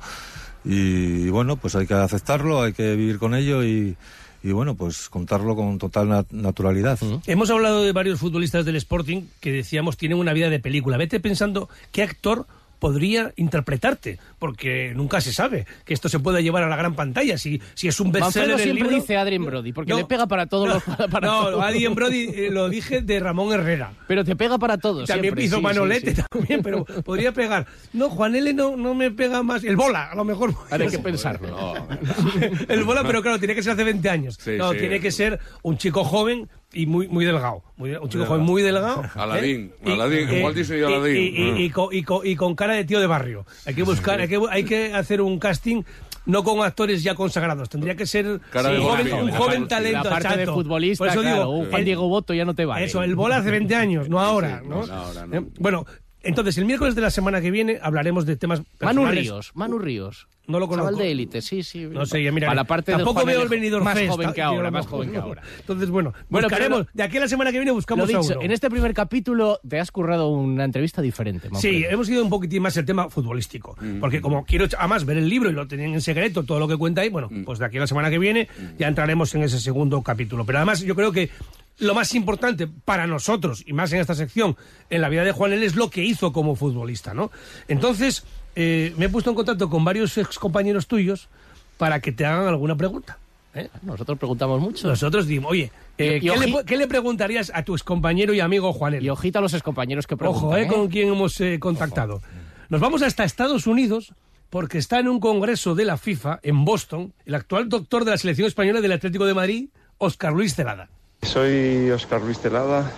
Y, 0.66 1.28
bueno, 1.30 1.56
pues 1.56 1.76
hay 1.76 1.86
que 1.86 1.94
aceptarlo, 1.94 2.62
hay 2.62 2.72
que 2.72 2.96
vivir 2.96 3.18
con 3.18 3.34
ello 3.34 3.62
y, 3.64 3.96
y 4.42 4.52
bueno, 4.52 4.74
pues 4.74 5.08
contarlo 5.08 5.54
con 5.54 5.78
total 5.78 6.08
nat- 6.08 6.30
naturalidad. 6.32 6.98
Hemos 7.26 7.50
hablado 7.50 7.84
de 7.84 7.92
varios 7.92 8.18
futbolistas 8.18 8.64
del 8.64 8.76
Sporting 8.76 9.22
que 9.40 9.52
decíamos 9.52 9.96
tienen 9.96 10.18
una 10.18 10.32
vida 10.32 10.50
de 10.50 10.58
película. 10.58 10.96
Vete 10.96 11.20
pensando 11.20 11.68
qué 11.92 12.02
actor 12.02 12.46
podría 12.80 13.32
interpretarte, 13.36 14.18
porque 14.38 14.92
nunca 14.94 15.20
se 15.20 15.32
sabe 15.32 15.66
que 15.84 15.94
esto 15.94 16.08
se 16.08 16.18
pueda 16.18 16.40
llevar 16.40 16.62
a 16.62 16.68
la 16.68 16.76
gran 16.76 16.94
pantalla. 16.94 17.38
Si, 17.38 17.60
si 17.74 17.88
es 17.88 17.98
un 18.00 18.12
bestseller 18.12 18.58
siempre 18.58 18.84
libro- 18.84 18.96
dice 19.00 19.16
Adrien 19.16 19.44
Brody, 19.44 19.72
porque 19.72 19.90
No, 19.92 19.98
le 19.98 20.04
pega 20.04 20.26
para 20.26 20.46
todos 20.46 20.68
no, 20.68 20.74
los... 20.74 20.82
para 21.10 21.26
no, 21.28 21.44
todo. 21.44 21.62
Adrien 21.62 21.94
Brody 21.94 22.28
eh, 22.34 22.48
lo 22.50 22.68
dije 22.68 23.00
de 23.02 23.20
Ramón 23.20 23.52
Herrera. 23.52 23.92
Pero 24.08 24.24
te 24.24 24.36
pega 24.36 24.58
para 24.58 24.78
todos. 24.78 25.08
También 25.08 25.34
siempre, 25.34 25.44
hizo 25.44 25.56
sí, 25.56 25.60
sí, 25.60 25.62
Manolete 25.64 26.14
sí. 26.16 26.22
también, 26.30 26.62
pero 26.62 26.84
podría 26.84 27.32
pegar. 27.32 27.66
No, 27.92 28.10
Juan 28.10 28.34
L 28.36 28.52
no, 28.54 28.76
no 28.76 28.94
me 28.94 29.10
pega 29.10 29.42
más. 29.42 29.64
El 29.64 29.76
bola, 29.76 30.10
a 30.10 30.14
lo 30.14 30.24
mejor. 30.24 30.54
Hay 30.70 30.86
que 30.88 30.98
pensarlo. 30.98 31.74
El 32.68 32.84
bola, 32.84 33.02
pero 33.04 33.22
claro, 33.22 33.38
tiene 33.38 33.54
que 33.54 33.62
ser 33.62 33.72
hace 33.72 33.84
20 33.84 34.08
años. 34.10 34.38
Sí, 34.40 34.52
no, 34.58 34.72
sí. 34.72 34.78
tiene 34.78 35.00
que 35.00 35.10
ser 35.10 35.40
un 35.62 35.78
chico 35.78 36.04
joven 36.04 36.48
y 36.72 36.86
muy, 36.86 37.08
muy 37.08 37.24
delgado. 37.24 37.62
Muy- 37.76 37.94
un 37.94 38.08
chico 38.08 38.26
joven 38.26 38.42
muy 38.42 38.62
delgado. 38.62 39.02
Aladín, 39.14 39.72
¿eh? 39.84 39.92
Aladín, 39.92 40.42
Walt 40.42 40.56
Disney 40.56 40.80
y 40.80 40.84
Aladín. 40.84 41.16
Y, 41.16 41.20
y- 41.62 41.64
y 41.66 41.70
con, 41.70 41.88
y 41.94 42.02
con- 42.02 42.26
y 42.26 42.36
con 42.36 42.54
cara 42.54 42.74
de 42.74 42.84
tío 42.84 43.00
de 43.00 43.06
barrio. 43.06 43.46
Hay 43.64 43.74
que 43.74 43.82
buscar, 43.82 44.20
hay 44.26 44.40
que, 44.40 44.46
hay 44.50 44.64
que 44.64 44.94
hacer 44.94 45.20
un 45.20 45.38
casting 45.38 45.82
no 46.26 46.42
con 46.42 46.64
actores 46.64 47.02
ya 47.02 47.14
consagrados. 47.14 47.68
Tendría 47.68 47.94
que 47.94 48.06
ser 48.06 48.40
joven, 48.52 49.12
un 49.12 49.30
joven 49.30 49.68
talento. 49.68 50.04
La 50.04 50.10
parte 50.10 50.36
de 50.38 50.46
futbolista, 50.46 51.02
Por 51.04 51.08
eso 51.08 51.20
claro, 51.20 51.36
digo, 51.36 51.50
un 51.50 51.70
Juan 51.70 51.84
Diego 51.84 52.08
Boto 52.08 52.34
ya 52.34 52.44
no 52.44 52.54
te 52.54 52.64
vale. 52.64 52.84
eso, 52.84 53.02
el 53.02 53.14
bola 53.14 53.36
hace 53.38 53.50
20 53.50 53.74
años, 53.74 54.08
no 54.08 54.20
ahora. 54.20 54.60
sí, 54.62 54.68
¿no? 54.68 54.80
no, 54.80 54.86
no, 54.86 54.92
ahora 54.94 55.26
no. 55.26 55.36
Eh, 55.36 55.46
Bueno, 55.58 55.86
entonces 56.22 56.58
el 56.58 56.64
miércoles 56.64 56.94
de 56.94 57.00
la 57.00 57.10
semana 57.10 57.40
que 57.40 57.50
viene 57.50 57.78
hablaremos 57.80 58.26
de 58.26 58.36
temas 58.36 58.62
Manu. 58.80 59.06
Ríos, 59.06 59.52
Manu 59.54 59.78
Ríos. 59.78 60.26
No 60.48 60.60
lo 60.60 60.68
conozco. 60.68 60.90
Chaval 60.90 61.04
de 61.04 61.10
élite, 61.10 61.42
sí, 61.42 61.62
sí. 61.62 61.86
No 61.90 62.06
sé, 62.06 62.18
mira. 62.30 62.46
Para 62.46 62.54
la 62.56 62.64
parte 62.64 62.92
tampoco 62.92 63.24
veo 63.24 63.42
el 63.42 63.48
venidor 63.48 63.82
Más 63.82 63.98
Fest, 63.98 64.10
joven 64.10 64.32
que 64.32 64.42
ahora, 64.42 64.70
más 64.70 64.86
joven 64.86 65.10
que 65.10 65.16
ahora. 65.18 65.42
Entonces, 65.58 65.90
bueno, 65.90 66.12
Bueno, 66.28 66.46
buscaremos. 66.48 66.78
pero 66.78 66.88
lo- 66.90 66.90
de 66.94 67.02
aquí 67.02 67.16
a 67.16 67.20
la 67.20 67.28
semana 67.28 67.50
que 67.50 67.58
viene 67.58 67.70
Lo 67.70 67.74
buscamos 67.74 68.04
a 68.04 68.18
dicho, 68.18 68.34
uno. 68.34 68.42
en 68.42 68.50
este 68.52 68.70
primer 68.70 68.94
capítulo 68.94 69.58
te 69.68 69.80
has 69.80 69.90
currado 69.90 70.28
una 70.28 70.64
entrevista 70.64 71.02
diferente. 71.02 71.48
Sí, 71.60 71.84
hemos 71.88 72.08
ido 72.08 72.22
un 72.22 72.30
poquitín 72.30 72.62
más 72.62 72.76
el 72.76 72.84
tema 72.84 73.08
futbolístico. 73.10 73.76
Porque 74.00 74.20
como 74.20 74.44
quiero 74.44 74.66
además 74.78 75.04
ver 75.04 75.18
el 75.18 75.28
libro 75.28 75.50
y 75.50 75.52
lo 75.52 75.66
tenían 75.66 75.94
en 75.94 76.00
secreto, 76.00 76.44
todo 76.44 76.60
lo 76.60 76.68
que 76.68 76.76
cuenta 76.76 77.00
ahí, 77.00 77.08
bueno, 77.08 77.28
pues 77.44 77.58
de 77.58 77.64
aquí 77.66 77.78
a 77.78 77.80
la 77.80 77.86
semana 77.86 78.10
que 78.10 78.18
viene 78.18 78.48
ya 78.78 78.88
entraremos 78.88 79.34
en 79.34 79.42
ese 79.42 79.58
segundo 79.58 80.02
capítulo. 80.02 80.46
Pero 80.46 80.58
además 80.58 80.80
yo 80.80 80.94
creo 80.94 81.10
que 81.12 81.30
lo 81.78 81.94
más 81.94 82.14
importante 82.14 82.66
para 82.66 83.06
nosotros, 83.06 83.62
y 83.66 83.72
más 83.74 83.92
en 83.92 84.00
esta 84.00 84.14
sección, 84.14 84.56
en 84.88 85.00
la 85.02 85.08
vida 85.10 85.24
de 85.24 85.32
Juan 85.32 85.52
L. 85.52 85.66
es 85.66 85.74
lo 85.76 85.90
que 85.90 86.02
hizo 86.04 86.32
como 86.32 86.54
futbolista, 86.56 87.12
¿no? 87.12 87.30
Entonces, 87.68 88.24
eh, 88.56 88.92
me 88.96 89.04
he 89.04 89.08
puesto 89.08 89.30
en 89.30 89.36
contacto 89.36 89.70
con 89.70 89.84
varios 89.84 90.16
ex 90.18 90.38
compañeros 90.38 90.86
tuyos 90.86 91.28
para 91.78 92.00
que 92.00 92.10
te 92.10 92.24
hagan 92.26 92.48
alguna 92.48 92.74
pregunta. 92.74 93.18
¿eh? 93.54 93.68
Nosotros 93.82 94.18
preguntamos 94.18 94.60
mucho. 94.60 94.88
Nosotros 94.88 95.26
dimos, 95.26 95.50
oye, 95.50 95.70
eh, 95.98 96.18
¿qué, 96.20 96.26
le, 96.26 96.34
oji- 96.52 96.64
qué 96.64 96.76
le 96.76 96.86
preguntarías 96.88 97.52
a 97.54 97.62
tu 97.62 97.74
excompañero 97.74 98.34
y 98.34 98.40
amigo 98.40 98.72
Juan 98.72 98.94
L? 98.94 99.06
Y 99.06 99.10
ojito 99.10 99.38
a 99.38 99.42
los 99.42 99.54
excompañeros 99.54 100.06
que 100.06 100.16
preguntan. 100.16 100.64
Ojo, 100.64 100.74
con 100.74 100.88
quién 100.88 101.08
hemos 101.08 101.40
eh, 101.40 101.58
contactado. 101.60 102.20
Nos 102.68 102.80
vamos 102.80 103.02
hasta 103.02 103.24
Estados 103.24 103.66
Unidos 103.66 104.12
porque 104.50 104.78
está 104.78 104.98
en 105.00 105.08
un 105.08 105.20
congreso 105.20 105.74
de 105.74 105.84
la 105.84 105.96
FIFA 105.98 106.40
en 106.42 106.64
Boston 106.64 107.12
el 107.26 107.34
actual 107.34 107.68
doctor 107.68 108.04
de 108.04 108.12
la 108.12 108.16
selección 108.16 108.46
española 108.48 108.80
del 108.80 108.92
Atlético 108.92 109.26
de 109.26 109.34
Madrid, 109.34 109.68
Óscar 109.98 110.32
Luis 110.32 110.54
Celada. 110.54 110.88
Soy 111.22 111.90
Óscar 111.90 112.22
Luis 112.22 112.38
Celada. 112.38 112.92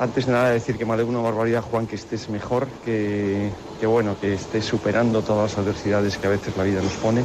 Antes 0.00 0.26
de 0.26 0.32
nada 0.32 0.50
decir 0.50 0.78
que 0.78 0.84
me 0.84 0.92
alegro 0.92 1.10
una 1.10 1.22
barbaridad, 1.22 1.60
Juan, 1.60 1.88
que 1.88 1.96
estés 1.96 2.28
mejor, 2.28 2.68
que, 2.84 3.50
que 3.80 3.86
bueno, 3.86 4.16
que 4.20 4.34
estés 4.34 4.64
superando 4.64 5.22
todas 5.22 5.50
las 5.50 5.58
adversidades 5.58 6.18
que 6.18 6.26
a 6.28 6.30
veces 6.30 6.56
la 6.56 6.62
vida 6.62 6.80
nos 6.80 6.92
pone. 6.94 7.24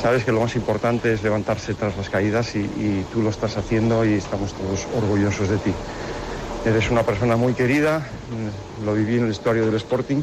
Sabes 0.00 0.24
que 0.24 0.32
lo 0.32 0.40
más 0.40 0.56
importante 0.56 1.12
es 1.12 1.22
levantarse 1.22 1.74
tras 1.74 1.94
las 1.98 2.08
caídas 2.08 2.56
y, 2.56 3.04
tú 3.12 3.20
lo 3.20 3.28
estás 3.28 3.58
haciendo 3.58 4.06
y 4.06 4.14
estamos 4.14 4.54
todos 4.54 4.86
orgullosos 4.96 5.50
de 5.50 5.58
ti. 5.58 5.72
Eres 6.64 6.90
una 6.90 7.02
persona 7.02 7.36
muy 7.36 7.52
querida, 7.52 7.98
mm, 7.98 8.86
lo 8.86 8.94
viví 8.94 9.16
en 9.16 9.22
el 9.22 9.28
vestuario 9.28 9.66
del 9.66 9.74
Sporting, 9.74 10.22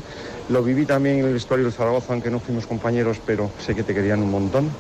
lo 0.49 0.63
viví 0.63 0.85
también 0.85 1.19
en 1.19 1.25
el 1.25 1.33
vestuario 1.33 1.65
del 1.65 1.73
Zaragoza, 1.73 2.13
aunque 2.13 2.31
no 2.31 2.39
fuimos 2.39 2.65
compañeros, 2.65 3.21
pero 3.23 3.51
sé 3.59 3.75
que 3.75 3.83
te 3.83 3.93
querían 3.93 4.23
un 4.23 4.31
montón 4.31 4.71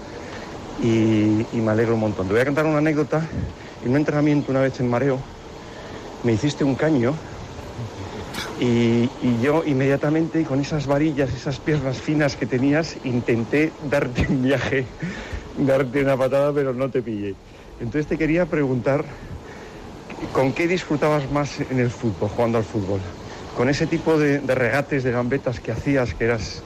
y, 0.81 1.45
y 1.53 1.61
me 1.61 1.71
alegro 1.71 1.93
un 1.93 1.99
montón. 1.99 2.25
Te 2.27 2.33
voy 2.33 2.41
a 2.41 2.45
contar 2.45 2.65
una 2.65 2.79
anécdota. 2.79 3.21
En 3.85 3.91
un 3.91 3.97
entrenamiento 3.97 4.51
una 4.51 4.61
vez 4.61 4.79
en 4.79 4.89
Mareo, 4.89 5.19
me 6.23 6.33
hiciste 6.33 6.63
un 6.63 6.75
caño 6.75 7.13
y, 8.59 9.09
yo 9.41 9.63
inmediatamente 9.65 10.43
con 10.43 10.59
esas 10.59 10.85
varillas, 10.85 11.33
esas 11.33 11.59
piernas 11.59 11.97
finas 11.97 12.35
que 12.35 12.45
tenías, 12.45 12.97
intenté 13.05 13.71
darte 13.89 14.27
un 14.29 14.43
viaje, 14.43 14.85
darte 15.57 16.03
una 16.03 16.17
patada, 16.17 16.51
pero 16.53 16.73
no 16.73 16.89
te 16.89 17.01
pillé. 17.01 17.35
Entonces 17.79 18.07
te 18.07 18.17
quería 18.17 18.45
preguntar, 18.45 19.05
¿con 20.33 20.51
qué 20.51 20.67
disfrutabas 20.67 21.31
más 21.31 21.59
en 21.61 21.79
el 21.79 21.89
fútbol, 21.89 22.29
jugando 22.29 22.57
al 22.57 22.65
fútbol? 22.65 22.99
¿Con 23.55 23.69
ese 23.69 23.87
tipo 23.87 24.17
de 24.17 24.39
regates, 24.39 25.03
de 25.03 25.11
gambetas 25.11 25.59
que 25.59 25.71
hacías, 25.71 26.13
que 26.13 26.25
eras 26.25 26.61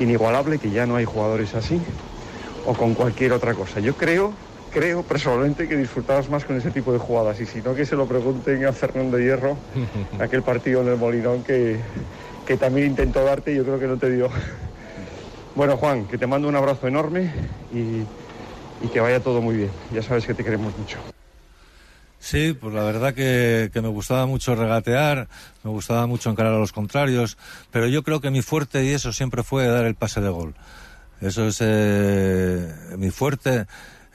inigualable, 0.00 0.58
que 0.58 0.70
ya 0.70 0.86
no 0.86 0.96
hay 0.96 1.04
jugadores 1.04 1.54
así? 1.54 1.80
¿O 2.66 2.74
con 2.74 2.94
cualquier 2.94 3.32
otra 3.32 3.54
cosa? 3.54 3.78
Yo 3.78 3.94
creo 3.94 4.32
creo 4.76 5.02
personalmente 5.02 5.66
que 5.66 5.74
disfrutabas 5.74 6.28
más 6.28 6.44
con 6.44 6.54
ese 6.54 6.70
tipo 6.70 6.92
de 6.92 6.98
jugadas 6.98 7.40
y 7.40 7.46
si 7.46 7.62
no 7.62 7.74
que 7.74 7.86
se 7.86 7.96
lo 7.96 8.06
pregunten 8.06 8.66
a 8.66 8.74
Fernando 8.74 9.18
Hierro 9.18 9.56
aquel 10.20 10.42
partido 10.42 10.82
en 10.82 10.88
el 10.88 10.98
Molinón 10.98 11.42
que, 11.44 11.78
que 12.46 12.58
también 12.58 12.88
intentó 12.88 13.24
darte 13.24 13.52
y 13.52 13.56
yo 13.56 13.64
creo 13.64 13.78
que 13.78 13.86
no 13.86 13.96
te 13.96 14.10
dio. 14.10 14.28
Bueno 15.54 15.78
Juan, 15.78 16.06
que 16.06 16.18
te 16.18 16.26
mando 16.26 16.46
un 16.46 16.56
abrazo 16.56 16.86
enorme 16.88 17.32
y, 17.72 18.02
y 18.84 18.88
que 18.92 19.00
vaya 19.00 19.20
todo 19.20 19.40
muy 19.40 19.56
bien. 19.56 19.70
Ya 19.94 20.02
sabes 20.02 20.26
que 20.26 20.34
te 20.34 20.44
queremos 20.44 20.76
mucho. 20.76 20.98
Sí, 22.18 22.52
pues 22.52 22.74
la 22.74 22.82
verdad 22.82 23.14
que, 23.14 23.70
que, 23.72 23.80
me 23.80 23.88
gustaba 23.88 24.26
mucho 24.26 24.54
regatear, 24.56 25.26
me 25.64 25.70
gustaba 25.70 26.06
mucho 26.06 26.28
encarar 26.28 26.52
a 26.52 26.58
los 26.58 26.72
contrarios, 26.72 27.38
pero 27.70 27.86
yo 27.86 28.02
creo 28.02 28.20
que 28.20 28.30
mi 28.30 28.42
fuerte 28.42 28.84
y 28.84 28.90
eso 28.90 29.14
siempre 29.14 29.42
fue 29.42 29.66
dar 29.68 29.86
el 29.86 29.94
pase 29.94 30.20
de 30.20 30.28
gol. 30.28 30.54
Eso 31.22 31.46
es 31.46 31.58
eh, 31.62 32.74
mi 32.98 33.10
fuerte 33.10 33.66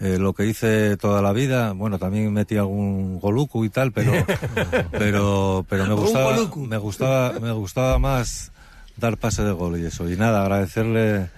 eh, 0.01 0.17
lo 0.17 0.33
que 0.33 0.47
hice 0.47 0.97
toda 0.97 1.21
la 1.21 1.31
vida. 1.31 1.73
Bueno, 1.73 1.99
también 1.99 2.33
metí 2.33 2.57
algún 2.57 3.19
goluco 3.19 3.63
y 3.63 3.69
tal, 3.69 3.91
pero 3.91 4.11
pero 4.91 5.65
pero 5.69 5.85
me 5.85 5.93
gustaba 5.93 6.35
me 6.55 6.77
gustaba 6.77 7.39
me 7.39 7.51
gustaba 7.51 7.99
más 7.99 8.51
dar 8.97 9.17
pase 9.17 9.43
de 9.43 9.51
gol 9.51 9.79
y 9.79 9.85
eso. 9.85 10.09
Y 10.09 10.17
nada, 10.17 10.41
agradecerle 10.41 11.29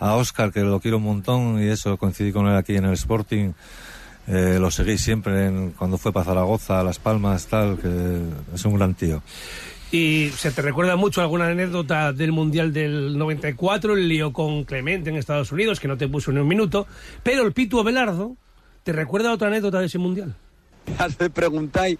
a 0.00 0.14
Oscar 0.14 0.50
que 0.50 0.60
lo 0.60 0.80
quiero 0.80 0.96
un 0.96 1.04
montón 1.04 1.62
y 1.62 1.68
eso 1.68 1.96
coincidí 1.98 2.32
con 2.32 2.46
él 2.46 2.56
aquí 2.56 2.74
en 2.76 2.86
el 2.86 2.94
Sporting. 2.94 3.52
Eh, 4.26 4.56
lo 4.58 4.70
seguí 4.70 4.96
siempre 4.96 5.46
en, 5.46 5.72
cuando 5.72 5.98
fue 5.98 6.10
para 6.10 6.24
Zaragoza, 6.24 6.82
Las 6.82 6.98
Palmas, 6.98 7.46
tal, 7.46 7.78
que 7.78 8.22
es 8.54 8.64
un 8.64 8.74
gran 8.74 8.94
tío. 8.94 9.22
Y 9.94 10.30
se 10.30 10.50
te 10.50 10.60
recuerda 10.60 10.96
mucho 10.96 11.20
alguna 11.20 11.46
anécdota 11.46 12.12
del 12.12 12.32
Mundial 12.32 12.72
del 12.72 13.16
94, 13.16 13.94
el 13.94 14.08
lío 14.08 14.32
con 14.32 14.64
Clemente 14.64 15.08
en 15.08 15.14
Estados 15.14 15.52
Unidos, 15.52 15.78
que 15.78 15.86
no 15.86 15.96
te 15.96 16.08
puso 16.08 16.32
ni 16.32 16.40
un 16.40 16.48
minuto, 16.48 16.88
pero 17.22 17.44
el 17.44 17.52
Pitu 17.52 17.78
Abelardo, 17.78 18.36
¿te 18.82 18.92
recuerda 18.92 19.32
otra 19.32 19.46
anécdota 19.46 19.78
de 19.78 19.86
ese 19.86 19.98
Mundial? 19.98 20.34
Me 21.20 21.30
preguntáis 21.30 21.96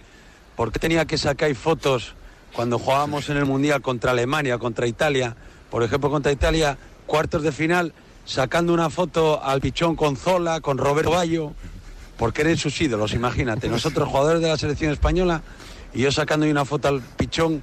por 0.56 0.72
qué 0.72 0.80
tenía 0.80 1.04
que 1.04 1.16
sacar 1.16 1.54
fotos 1.54 2.14
cuando 2.52 2.80
jugábamos 2.80 3.30
en 3.30 3.36
el 3.36 3.44
Mundial 3.44 3.80
contra 3.80 4.10
Alemania, 4.10 4.58
contra 4.58 4.88
Italia, 4.88 5.36
por 5.70 5.84
ejemplo 5.84 6.10
contra 6.10 6.32
Italia, 6.32 6.76
cuartos 7.06 7.44
de 7.44 7.52
final, 7.52 7.92
sacando 8.24 8.74
una 8.74 8.90
foto 8.90 9.40
al 9.40 9.60
pichón 9.60 9.94
con 9.94 10.16
Zola, 10.16 10.60
con 10.60 10.78
Roberto 10.78 11.12
Bayo, 11.12 11.52
porque 12.16 12.42
eran 12.42 12.56
sus 12.56 12.80
ídolos, 12.80 13.14
imagínate. 13.14 13.68
Nosotros, 13.68 14.08
jugadores 14.08 14.42
de 14.42 14.48
la 14.48 14.58
selección 14.58 14.90
española, 14.90 15.44
y 15.94 16.00
yo 16.00 16.10
sacando 16.10 16.44
una 16.50 16.64
foto 16.64 16.88
al 16.88 17.00
pichón 17.00 17.62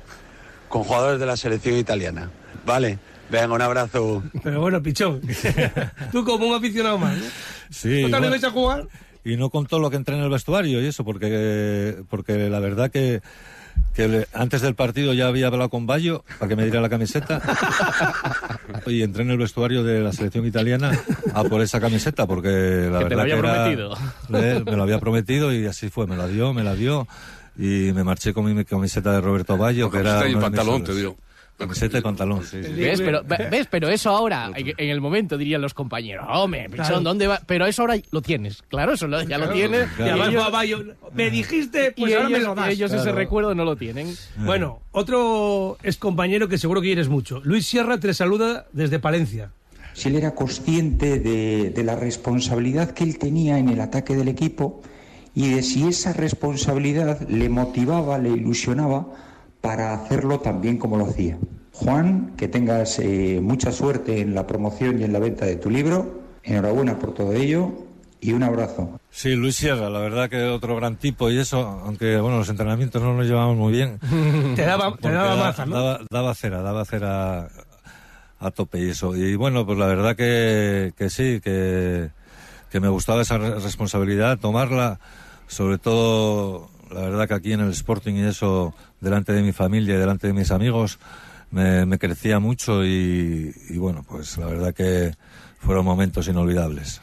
con 0.72 0.84
jugadores 0.84 1.20
de 1.20 1.26
la 1.28 1.38
selección 1.38 1.76
italiana. 1.78 2.32
Vale, 2.66 2.98
venga, 3.30 3.54
un 3.54 3.62
abrazo. 3.62 4.24
Pero 4.44 4.62
bueno, 4.62 4.82
pichón, 4.82 5.22
tú 6.12 6.24
como 6.26 6.48
un 6.48 6.56
aficionado 6.56 6.98
más, 6.98 7.16
¿no? 7.18 7.24
Sí. 7.70 8.02
¿Tú 8.04 8.10
también 8.10 8.12
bueno, 8.12 8.30
vais 8.32 8.44
a 8.44 8.50
jugar? 8.52 8.88
Y 9.24 9.38
no 9.38 9.50
contó 9.52 9.78
lo 9.78 9.90
que 9.92 9.98
entré 9.98 10.16
en 10.18 10.24
el 10.24 10.30
vestuario 10.30 10.82
y 10.82 10.88
eso, 10.88 11.04
porque, 11.06 11.98
porque 12.10 12.50
la 12.50 12.60
verdad 12.60 12.90
que, 12.90 13.22
que 13.94 14.08
le, 14.08 14.28
antes 14.34 14.62
del 14.62 14.74
partido 14.74 15.14
ya 15.14 15.28
había 15.28 15.46
hablado 15.48 15.70
con 15.70 15.86
Bayo 15.86 16.24
para 16.40 16.50
que 16.50 16.56
me 16.56 16.64
diera 16.64 16.82
la 16.82 16.90
camiseta 16.90 17.40
y 18.88 19.04
entré 19.04 19.22
en 19.24 19.30
el 19.32 19.38
vestuario 19.38 19.84
de 19.84 20.00
la 20.02 20.12
selección 20.12 20.46
italiana 20.48 20.92
a 21.36 21.44
por 21.44 21.62
esa 21.62 21.80
camiseta 21.80 22.26
porque 22.26 22.50
la 22.92 23.00
Que 23.00 23.04
verdad 23.06 23.08
te 23.10 23.16
lo 23.16 23.22
había 23.22 23.34
que 23.36 23.40
era- 23.40 23.54
prometido. 23.54 23.98
Me 24.66 24.76
lo 24.76 24.84
había 24.84 25.00
prometido 25.00 25.54
y 25.54 25.66
así 25.68 25.90
fue, 25.90 26.08
me 26.08 26.18
la 26.18 26.28
dio, 26.28 26.52
me 26.54 26.64
la 26.64 26.74
dio 26.76 27.08
y 27.58 27.92
me 27.94 28.04
marché 28.04 28.34
con 28.34 28.46
mi 28.54 28.64
camiseta 28.66 29.12
de 29.14 29.22
Roberto 29.22 29.58
Bayo 29.58 29.90
que 29.92 30.00
era 30.00 30.20
Camiseta 30.20 30.38
y 30.38 30.42
pantalón, 30.42 30.84
te 30.84 30.96
dio. 30.96 31.16
Camiseta 31.58 32.00
y 32.00 32.02
pantalón, 32.02 32.44
sí. 32.44 32.64
sí. 32.64 32.72
¿Ves? 32.74 33.02
Pero, 33.02 33.22
ve- 33.24 33.48
¿Ves? 33.52 33.68
Pero 33.70 33.88
eso 33.90 34.10
ahora, 34.10 34.50
en 34.56 34.74
en 34.76 34.90
el 34.90 35.00
momento 35.00 35.38
dirían 35.38 35.62
los 35.62 35.76
compañeros, 35.76 36.26
hombre, 36.30 36.68
Claro. 36.72 37.02
¿dónde 37.02 37.28
va? 37.28 37.40
Pero 37.46 37.68
eso 37.68 37.84
ahora 37.84 37.98
lo 38.10 38.22
tienes, 38.24 38.64
claro, 38.64 38.94
eso 38.94 39.06
lo- 39.08 39.22
ya 39.22 39.38
lo 39.38 39.50
tienes. 39.52 39.88
Y 40.00 40.02
además 40.02 40.30
me 41.14 41.30
dijiste, 41.30 41.94
y 41.96 42.02
pues 42.02 42.16
ahora 42.16 42.30
me 42.30 42.38
ellos- 42.38 42.48
lo 42.48 42.56
das. 42.56 42.70
ellos 42.70 42.92
ese 42.92 43.04
Claro. 43.04 43.18
recuerdo 43.18 43.54
no 43.54 43.64
lo 43.66 43.76
tienen. 43.76 44.16
Bueno, 44.38 44.80
otro 44.92 45.78
es 45.84 45.98
compañero 45.98 46.48
que 46.48 46.58
seguro 46.58 46.82
que 46.82 46.88
quieres 46.88 47.10
mucho. 47.10 47.42
Luis 47.44 47.68
Sierra 47.68 48.00
te 48.00 48.12
saluda 48.16 48.66
desde 48.74 48.98
Palencia. 49.00 49.52
si 49.94 50.08
él 50.08 50.16
era 50.16 50.34
consciente 50.34 51.20
de, 51.20 51.70
de 51.70 51.84
la 51.84 51.96
responsabilidad 51.98 52.92
que 52.92 53.04
él 53.04 53.20
tenía 53.20 53.58
en 53.60 53.68
el 53.70 53.82
ataque 53.82 54.16
del 54.16 54.30
equipo 54.30 54.82
y 55.36 55.54
de 55.56 55.64
si 55.64 55.88
esa 55.88 56.14
responsabilidad 56.14 57.22
le 57.30 57.50
motivaba, 57.50 58.18
le 58.18 58.30
ilusionaba 58.30 59.06
para 59.62 59.94
hacerlo 59.94 60.40
tan 60.40 60.62
bien 60.62 60.78
como 60.78 60.98
lo 60.98 61.06
hacía. 61.06 61.38
Juan, 61.74 62.34
que 62.38 62.48
tengas 62.48 63.00
eh, 63.00 63.40
mucha 63.42 63.72
suerte 63.72 64.20
en 64.22 64.36
la 64.36 64.46
promoción 64.46 65.00
y 65.00 65.04
en 65.04 65.14
la 65.14 65.20
venta 65.20 65.46
de 65.46 65.56
tu 65.56 65.70
libro. 65.70 66.22
Enhorabuena 66.44 66.98
por 67.00 67.14
todo 67.14 67.34
ello 67.34 67.72
y 68.20 68.34
un 68.34 68.44
abrazo. 68.44 69.00
Sí, 69.10 69.36
Luis 69.36 69.56
Sierra, 69.56 69.90
la 69.90 70.00
verdad 70.00 70.30
que 70.30 70.44
otro 70.44 70.76
gran 70.76 70.96
tipo 70.98 71.30
y 71.30 71.38
eso, 71.40 71.60
aunque 71.86 72.18
bueno, 72.20 72.38
los 72.38 72.50
entrenamientos 72.50 73.02
no 73.02 73.14
nos 73.16 73.26
llevamos 73.26 73.58
muy 73.58 73.72
bien. 73.74 74.00
Te 74.56 74.64
daba, 74.64 74.96
te 74.98 75.12
daba 75.12 75.36
da- 75.36 75.44
maza, 75.46 75.66
¿no? 75.66 75.76
Daba, 75.76 76.00
daba 76.10 76.36
cera, 76.36 76.62
daba 76.62 76.86
cera 76.86 77.50
a 78.40 78.52
tope 78.52 78.80
y 78.80 78.90
eso. 78.90 79.16
Y 79.16 79.36
bueno, 79.36 79.66
pues 79.66 79.78
la 79.78 79.86
verdad 79.86 80.16
que, 80.16 80.94
que 80.98 81.10
sí, 81.10 81.40
que, 81.44 82.10
que 82.72 82.80
me 82.80 82.88
gustaba 82.90 83.22
esa 83.22 83.38
re- 83.38 83.60
responsabilidad, 83.60 84.40
tomarla, 84.40 85.00
sobre 85.48 85.78
todo, 85.78 86.70
la 86.92 87.02
verdad 87.02 87.28
que 87.28 87.34
aquí 87.36 87.54
en 87.54 87.60
el 87.60 87.72
Sporting 87.72 88.14
y 88.16 88.22
eso, 88.24 88.74
delante 89.02 89.34
de 89.34 89.42
mi 89.44 89.52
familia 89.52 89.96
y 89.96 89.98
delante 89.98 90.28
de 90.28 90.34
mis 90.34 90.52
amigos, 90.52 90.98
me, 91.52 91.86
me 91.86 92.00
crecía 92.00 92.40
mucho 92.40 92.86
y, 92.86 93.54
y 93.70 93.78
bueno, 93.78 94.04
pues 94.08 94.38
la 94.38 94.46
verdad 94.48 94.74
que 94.74 95.14
fueron 95.60 95.84
momentos 95.86 96.28
inolvidables. 96.28 97.02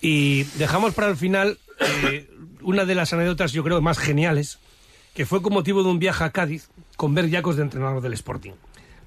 Y 0.00 0.44
dejamos 0.58 0.94
para 0.94 1.08
el 1.08 1.16
final 1.16 1.58
eh, 1.80 2.30
una 2.62 2.84
de 2.84 2.94
las 2.94 3.12
anécdotas, 3.12 3.52
yo 3.52 3.64
creo, 3.64 3.80
más 3.82 3.98
geniales, 3.98 4.60
que 5.14 5.26
fue 5.26 5.42
con 5.42 5.52
motivo 5.52 5.82
de 5.82 5.88
un 5.88 5.98
viaje 5.98 6.22
a 6.22 6.30
Cádiz 6.30 6.68
con 6.96 7.14
Ver 7.14 7.28
Yacos 7.28 7.56
de 7.56 7.62
entrenador 7.62 8.00
del 8.00 8.12
Sporting. 8.12 8.52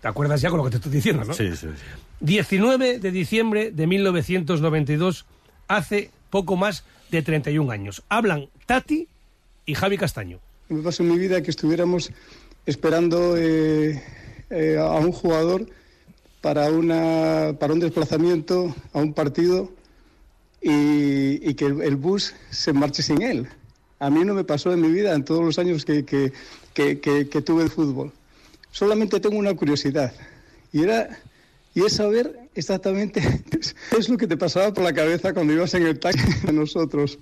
¿Te 0.02 0.08
acuerdas 0.10 0.42
ya 0.42 0.50
con 0.50 0.58
lo 0.58 0.64
que 0.66 0.72
te 0.72 0.76
estoy 0.78 0.92
diciendo, 0.92 1.24
no? 1.24 1.34
Sí, 1.34 1.48
sí, 1.56 1.68
sí. 1.68 1.84
19 2.20 3.00
de 3.00 3.12
diciembre 3.12 3.72
de 3.72 3.88
1992, 3.88 5.26
hace 5.76 6.12
poco 6.30 6.56
más 6.56 6.84
de 7.10 7.22
31 7.22 7.72
años. 7.72 8.04
Hablan 8.10 8.48
Tati 8.66 9.08
y 9.66 9.74
Javi 9.76 9.98
Castaño. 9.98 10.40
Me 10.70 10.82
pasó 10.82 11.04
en 11.04 11.10
mi 11.12 11.18
vida 11.18 11.42
que 11.42 11.52
estuviéramos 11.52 12.12
esperando 12.66 13.36
eh, 13.38 14.02
eh, 14.50 14.78
a 14.80 14.94
un 14.96 15.12
jugador 15.12 15.68
para, 16.42 16.70
una, 16.72 17.54
para 17.60 17.74
un 17.74 17.80
desplazamiento 17.80 18.74
a 18.94 19.00
un 19.00 19.14
partido 19.14 19.72
y, 20.62 21.48
y 21.50 21.54
que 21.56 21.66
el, 21.66 21.82
el 21.82 21.96
bus 21.96 22.34
se 22.50 22.74
marche 22.74 23.02
sin 23.04 23.22
él. 23.22 23.48
A 24.00 24.10
mí 24.10 24.24
no 24.26 24.34
me 24.34 24.44
pasó 24.44 24.72
en 24.74 24.82
mi 24.82 24.90
vida 24.92 25.14
en 25.14 25.24
todos 25.26 25.44
los 25.44 25.60
años 25.60 25.86
que, 25.86 26.06
que, 26.06 26.32
que, 26.74 27.00
que- 27.00 27.42
tuve 27.42 27.64
el 27.64 27.70
fútbol. 27.70 28.12
Solamente 28.72 29.20
tengo 29.20 29.38
una 29.38 29.54
curiosidad 29.54 30.14
y 30.72 30.84
era 30.84 31.20
y 31.76 31.84
es 31.86 31.94
saber 31.94 32.41
exactamente 32.56 33.22
es 33.98 34.10
lo 34.10 34.18
que 34.18 34.28
te 34.28 34.38
pasaba 34.38 34.74
por 34.74 34.84
la 34.84 34.94
cabeza 34.94 35.34
cuando 35.34 35.54
ibas 35.54 35.74
en 35.74 35.86
el 35.88 36.00
taxi 36.00 36.28
a 36.48 36.52
nosotros. 36.52 37.18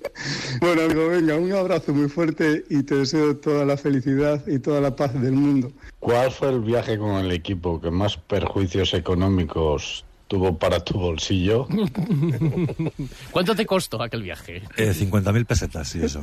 Bueno, 0.61 0.83
amigo, 0.83 1.07
venga, 1.07 1.35
un 1.35 1.51
abrazo 1.51 1.93
muy 1.93 2.09
fuerte 2.09 2.63
y 2.69 2.83
te 2.83 2.95
deseo 2.95 3.37
toda 3.37 3.65
la 3.65 3.77
felicidad 3.77 4.45
y 4.47 4.59
toda 4.59 4.81
la 4.81 4.95
paz 4.95 5.19
del 5.19 5.33
mundo. 5.33 5.71
¿Cuál 5.99 6.31
fue 6.31 6.49
el 6.49 6.61
viaje 6.61 6.97
con 6.97 7.11
el 7.15 7.31
equipo 7.31 7.79
que 7.81 7.91
más 7.91 8.17
perjuicios 8.17 8.93
económicos 8.93 10.05
tuvo 10.29 10.57
para 10.57 10.79
tu 10.79 10.97
bolsillo. 10.97 11.67
¿Cuánto 13.31 13.55
te 13.55 13.65
costó 13.65 14.01
aquel 14.01 14.21
viaje? 14.23 14.61
Eh, 14.77 14.93
50.000 14.93 15.45
pesetas 15.45 15.95
y 15.95 16.03
eso. 16.03 16.21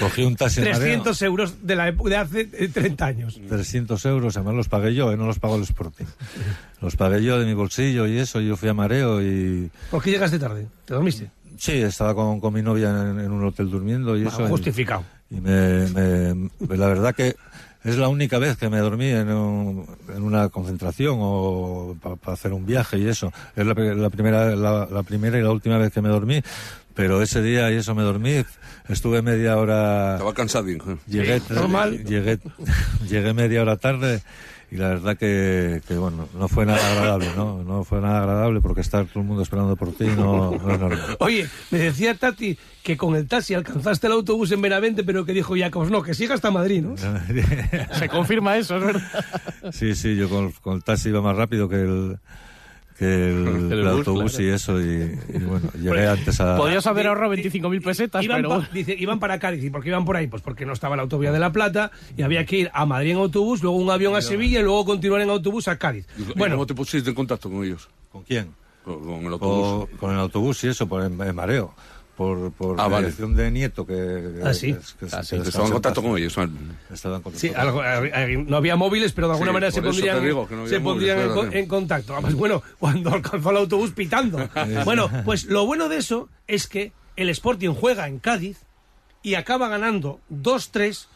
Cogí 0.00 0.22
un 0.24 0.36
taxi 0.36 0.60
en 0.60 0.66
Mareo, 0.72 0.80
300 0.80 1.22
euros 1.22 1.54
de, 1.66 1.76
la, 1.76 1.88
epo- 1.88 2.08
de 2.08 2.16
hace 2.16 2.48
eh, 2.52 2.68
30 2.68 3.06
años. 3.06 3.40
300 3.48 4.04
euros, 4.06 4.36
además 4.36 4.54
los 4.56 4.68
pagué 4.68 4.94
yo, 4.94 5.12
eh, 5.12 5.16
no 5.16 5.26
los 5.26 5.38
pagó 5.38 5.56
el 5.56 5.62
Sporting. 5.62 6.04
Los 6.80 6.96
pagué 6.96 7.22
yo 7.22 7.38
de 7.38 7.46
mi 7.46 7.54
bolsillo 7.54 8.06
y 8.06 8.18
eso, 8.18 8.40
yo 8.40 8.56
fui 8.56 8.68
a 8.68 8.74
Mareo 8.74 9.22
y... 9.22 9.70
¿Por 9.90 10.02
qué 10.02 10.10
llegaste 10.10 10.38
tarde? 10.38 10.66
¿Te 10.84 10.94
dormiste? 10.94 11.30
Sí, 11.58 11.72
estaba 11.72 12.14
con, 12.14 12.40
con 12.40 12.52
mi 12.54 12.62
novia 12.62 12.88
en, 12.90 13.20
en 13.20 13.30
un 13.30 13.44
hotel 13.44 13.70
durmiendo 13.70 14.16
y 14.18 14.24
Ah, 14.24 14.28
eso. 14.28 14.46
y- 14.46 14.48
justificado. 14.48 15.04
Y, 15.30 15.36
me, 15.40 15.86
me- 15.90 16.50
la 16.76 16.86
verdad 16.88 17.14
que 17.14 17.36
es 17.84 17.96
la 17.96 18.08
única 18.08 18.38
vez 18.38 18.56
que 18.56 18.68
me 18.68 18.78
dormí 18.78 19.06
en, 19.08 19.30
un- 19.30 19.86
en 20.14 20.22
una 20.22 20.48
concentración 20.48 21.16
o 21.20 21.96
para 22.00 22.34
hacer 22.34 22.52
un 22.52 22.66
viaje 22.66 22.98
y 22.98 23.08
eso. 23.08 23.32
Es 23.56 23.64
la, 23.66 23.74
la 23.74 24.10
primera, 24.10 24.54
la, 24.56 24.86
la 24.90 25.02
primera 25.02 25.38
y 25.38 25.42
la 25.42 25.50
última 25.50 25.78
vez 25.78 25.92
que 25.92 26.02
me 26.02 26.08
dormí. 26.08 26.42
Pero 26.94 27.22
ese 27.22 27.40
día 27.40 27.70
y 27.70 27.76
eso 27.76 27.94
me 27.94 28.02
dormí, 28.02 28.44
estuve 28.88 29.22
media 29.22 29.56
hora. 29.56 30.14
Estaba 30.14 30.34
cansadín. 30.34 30.82
¿eh? 30.86 30.96
Llegué, 31.06 31.38
Sí, 31.40 31.54
normal. 31.54 32.04
llegué, 32.04 32.38
llegué 33.08 33.32
media 33.32 33.62
hora 33.62 33.76
tarde 33.76 34.20
y 34.70 34.76
la 34.76 34.88
verdad 34.88 35.16
que, 35.16 35.80
que, 35.86 35.94
bueno, 35.94 36.28
no 36.34 36.48
fue 36.48 36.64
nada 36.64 36.78
agradable, 36.92 37.28
¿no? 37.36 37.64
No 37.64 37.82
fue 37.82 38.00
nada 38.00 38.20
agradable 38.20 38.60
porque 38.60 38.80
estar 38.80 39.04
todo 39.06 39.20
el 39.20 39.26
mundo 39.26 39.42
esperando 39.42 39.74
por 39.76 39.92
ti 39.92 40.04
no, 40.04 40.52
no 40.52 40.72
es 40.72 40.78
normal. 40.78 41.16
Oye, 41.18 41.48
me 41.70 41.78
decía 41.78 42.14
Tati 42.14 42.56
que 42.82 42.96
con 42.96 43.16
el 43.16 43.26
taxi 43.26 43.54
alcanzaste 43.54 44.06
el 44.06 44.12
autobús 44.12 44.52
en 44.52 44.62
Benavente, 44.62 45.02
pero 45.02 45.24
que 45.24 45.32
dijo 45.32 45.54
Jacobs, 45.56 45.90
no, 45.90 46.02
que 46.02 46.14
siga 46.14 46.34
hasta 46.34 46.50
Madrid, 46.50 46.82
¿no? 46.82 46.94
Se 47.98 48.08
confirma 48.08 48.56
eso, 48.56 48.76
es 48.76 48.84
verdad. 48.84 49.24
Sí, 49.72 49.94
sí, 49.94 50.16
yo 50.16 50.28
con, 50.28 50.52
con 50.52 50.76
el 50.76 50.84
taxi 50.84 51.08
iba 51.08 51.20
más 51.20 51.36
rápido 51.36 51.68
que 51.68 51.76
el, 51.76 52.18
que 53.00 53.06
el, 53.30 53.46
El 53.48 53.72
el 53.72 53.82
bus, 53.82 53.92
autobús 53.98 54.30
claro. 54.36 54.44
y 54.44 54.48
eso, 54.50 54.80
y, 54.80 55.18
y 55.34 55.38
bueno, 55.38 55.70
llegué 55.72 56.06
antes 56.06 56.38
a... 56.40 56.56
Podías 56.58 56.86
haber 56.86 57.06
ahorrado 57.06 57.34
25.000 57.34 57.82
pesetas, 57.82 58.22
Iban, 58.22 58.36
pero... 58.42 58.48
pa- 58.60 58.68
dice, 58.72 58.94
iban 58.98 59.18
para 59.18 59.38
Cádiz. 59.38 59.64
¿Y 59.64 59.70
por 59.70 59.82
qué 59.82 59.88
iban 59.88 60.04
por 60.04 60.16
ahí? 60.16 60.26
Pues 60.26 60.42
porque 60.42 60.66
no 60.66 60.74
estaba 60.74 60.96
la 60.96 61.02
autovía 61.02 61.32
de 61.32 61.38
La 61.38 61.50
Plata 61.50 61.90
y 62.16 62.20
había 62.22 62.44
que 62.44 62.56
ir 62.58 62.70
a 62.74 62.84
Madrid 62.84 63.12
en 63.12 63.16
autobús, 63.16 63.62
luego 63.62 63.78
un 63.78 63.90
avión 63.90 64.14
a 64.14 64.20
Sevilla 64.20 64.60
y 64.60 64.62
luego 64.62 64.84
continuar 64.84 65.22
en 65.22 65.30
autobús 65.30 65.66
a 65.66 65.78
Cádiz. 65.78 66.06
¿Y 66.18 66.38
Bueno, 66.38 66.56
¿Cómo 66.56 66.66
te 66.66 66.74
pusiste 66.74 67.08
en 67.08 67.16
contacto 67.16 67.48
con 67.50 67.64
ellos? 67.64 67.88
¿Con 68.12 68.22
quién? 68.22 68.48
Con, 68.84 69.02
con 69.02 69.24
el 69.24 69.32
autobús. 69.32 69.88
Con, 69.88 69.98
con 69.98 70.10
el 70.12 70.18
autobús 70.20 70.62
y 70.64 70.68
eso, 70.68 70.86
por 70.86 71.02
el, 71.02 71.18
el 71.20 71.32
mareo. 71.34 71.74
Por, 72.20 72.52
por 72.52 72.78
Ah, 72.78 72.86
vale. 72.86 73.06
dirección 73.06 73.34
de 73.34 73.50
Nieto 73.50 73.86
que... 73.86 74.42
Ah, 74.44 74.52
sí. 74.52 74.74
que- 74.74 75.06
que- 75.08 75.14
Ah, 75.16 75.20
que 75.20 75.24
sí, 75.24 75.36
que 75.40 75.48
estaba 75.48 75.64
en 75.64 75.72
contacto 75.72 76.02
con 76.02 76.18
ellos. 76.18 76.36
en 76.36 76.50
Sí, 77.32 77.50
algo- 77.56 77.82
eh, 77.82 78.44
no 78.46 78.58
había 78.58 78.76
móviles, 78.76 79.12
pero 79.12 79.28
de 79.28 79.32
alguna 79.32 79.52
Sí, 79.52 79.54
manera 79.54 79.72
se 79.72 79.80
pondrían, 79.80 80.20
que 80.20 80.54
no 80.54 80.66
se 80.66 80.80
pondrían 80.80 81.16
móviles, 81.16 81.16
en, 81.16 81.28
co- 81.28 81.40
claro. 81.40 81.56
en 81.56 81.66
contacto. 81.66 82.12
Además, 82.12 82.34
bueno, 82.34 82.62
cuando 82.78 83.10
alcanzó 83.14 83.50
el 83.52 83.56
autobús 83.56 83.92
pitando. 83.92 84.38
bueno, 84.84 85.08
pues 85.24 85.44
lo 85.46 85.64
bueno 85.64 85.88
de 85.88 85.96
eso 85.96 86.28
es 86.46 86.66
que 86.66 86.92
el 87.16 87.30
Sporting 87.30 87.70
juega 87.70 88.06
en 88.06 88.18
Cádiz 88.18 88.58
y 89.22 89.32
acaba 89.36 89.68
ganando 89.68 90.20
2-3 90.30 91.06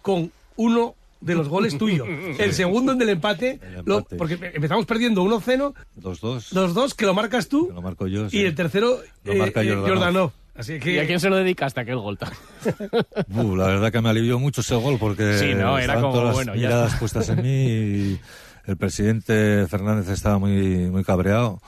con 0.00 0.32
uno 0.56 0.94
de 1.20 1.34
los 1.34 1.46
goles 1.48 1.76
tuyos. 1.76 2.08
El 2.38 2.54
segundo 2.54 2.92
en 2.92 3.02
el 3.02 3.10
empate, 3.10 3.60
lo- 3.84 3.98
empate. 3.98 4.16
porque 4.16 4.38
empezamos 4.54 4.86
perdiendo 4.86 5.22
1-0, 5.24 5.74
2-2. 6.00 6.52
2-2, 6.54 6.94
que 6.94 7.04
lo 7.04 7.12
marcas 7.12 7.48
tú, 7.48 7.70
Lo 7.70 7.82
marco 7.82 8.06
yo, 8.06 8.30
sí. 8.30 8.38
y 8.38 8.44
el 8.44 8.54
tercero, 8.54 9.00
Lo 9.24 9.32
eh, 9.34 9.36
marca 9.36 9.62
eh, 9.62 9.68
Jordanov. 9.68 9.88
Jordanov. 9.88 10.32
Así 10.56 10.78
que... 10.78 10.92
¿Y 10.94 10.98
a 10.98 11.06
quién 11.06 11.18
se 11.20 11.28
lo 11.28 11.36
dedicaste 11.36 11.80
aquel 11.80 11.96
gol? 11.98 12.18
Uh, 13.34 13.56
la 13.56 13.66
verdad 13.66 13.90
que 13.92 14.00
me 14.00 14.08
alivió 14.08 14.38
mucho 14.38 14.60
ese 14.60 14.74
gol 14.76 14.96
porque 14.98 15.36
Sí, 15.38 15.54
no, 15.54 15.78
era 15.78 15.94
como, 15.96 16.12
todas 16.12 16.26
las 16.26 16.34
bueno, 16.34 16.54
ya 16.54 16.60
miradas 16.68 16.94
puestas 16.96 17.28
en 17.28 17.42
mí 17.42 17.64
y 17.66 18.20
el 18.66 18.76
presidente 18.76 19.66
Fernández 19.68 20.08
estaba 20.08 20.38
muy, 20.38 20.88
muy 20.90 21.02
cabreado 21.04 21.60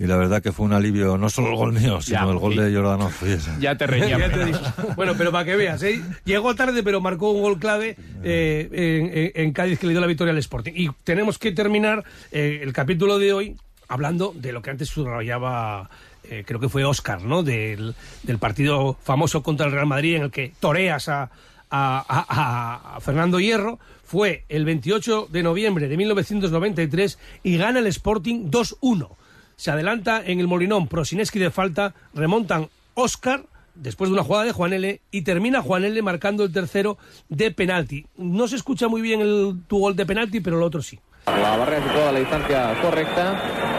y 0.00 0.06
la 0.06 0.16
verdad 0.16 0.40
que 0.42 0.52
fue 0.52 0.66
un 0.66 0.72
alivio, 0.72 1.16
no 1.18 1.28
solo 1.30 1.48
el 1.50 1.56
gol 1.56 1.72
mío, 1.72 2.00
sino 2.00 2.24
Ya, 2.26 2.30
el 2.32 2.38
gol 2.38 2.52
sí. 2.54 2.58
de 2.60 2.74
Jordanov. 2.74 3.12
y. 3.22 3.60
Ya 3.60 3.76
te 3.76 3.86
reñía. 3.86 4.18
Bueno, 4.96 5.14
pero 5.16 5.32
para 5.32 5.44
que 5.44 5.56
veas, 5.56 5.82
¿eh? 5.82 6.00
llegó 6.24 6.54
tarde, 6.54 6.82
pero 6.84 7.00
marcó 7.00 7.30
un 7.32 7.42
gol 7.42 7.58
clave 7.58 7.96
eh, 8.22 8.68
en, 8.72 9.18
en- 9.18 9.32
en 9.46 9.52
Cádiz 9.52 9.78
que 9.78 9.86
le 9.86 9.92
dio 9.92 10.00
la 10.00 10.06
victoria 10.06 10.32
al 10.32 10.38
Sporting. 10.38 10.72
Y 10.74 10.88
tenemos 11.04 11.38
que 11.38 11.50
terminar 11.52 12.04
eh, 12.30 12.60
el 12.62 12.72
capítulo 12.72 13.18
de 13.18 13.32
hoy 13.32 13.56
hablando 13.88 14.32
de 14.36 14.52
lo 14.52 14.60
que 14.62 14.70
antes 14.70 14.88
subrayaba, 14.88 15.88
eh, 16.30 16.44
creo 16.46 16.60
que 16.60 16.68
fue 16.68 16.84
Oscar, 16.84 17.22
¿no? 17.22 17.42
Del, 17.42 17.94
del 18.22 18.38
partido 18.38 18.96
famoso 19.02 19.42
contra 19.42 19.66
el 19.66 19.72
Real 19.72 19.86
Madrid 19.86 20.16
en 20.16 20.22
el 20.24 20.30
que 20.30 20.52
toreas 20.60 21.08
a, 21.08 21.30
a- 21.70 22.98
Fernando 23.00 23.40
Hierro. 23.40 23.78
Fue 24.04 24.44
el 24.48 24.64
28 24.64 25.28
de 25.30 25.42
noviembre 25.42 25.86
de 25.88 25.96
1993 25.98 27.18
y 27.42 27.58
gana 27.58 27.78
el 27.80 27.86
Sporting 27.88 28.50
2-1 28.50 29.08
se 29.56 29.70
adelanta 29.72 30.22
en 30.24 30.38
el 30.40 30.46
Molinón 30.46 30.86
Prosineski 30.86 31.38
de 31.40 31.50
falta, 31.50 31.92
remontan 32.14 32.68
Oscar 32.94 33.42
después 33.74 34.08
de 34.08 34.14
una 34.14 34.22
jugada 34.22 34.44
de 34.44 34.52
Juan 34.52 34.72
L 34.72 35.00
y 35.10 35.22
termina 35.22 35.62
Juan 35.62 35.84
L 35.84 36.00
marcando 36.00 36.44
el 36.44 36.52
tercero 36.52 36.96
de 37.28 37.50
penalti. 37.50 38.06
No 38.16 38.46
se 38.46 38.54
escucha 38.54 38.86
muy 38.86 39.02
bien 39.02 39.20
el, 39.20 39.56
tu 39.66 39.80
gol 39.80 39.96
de 39.96 40.06
penalti, 40.06 40.38
pero 40.40 40.56
el 40.58 40.62
otro 40.62 40.80
sí. 40.80 40.98
La 41.26 41.56
barrera 41.56 41.82
situada 41.84 42.08
a 42.08 42.12
la 42.12 42.18
distancia 42.20 42.80
correcta. 42.80 43.77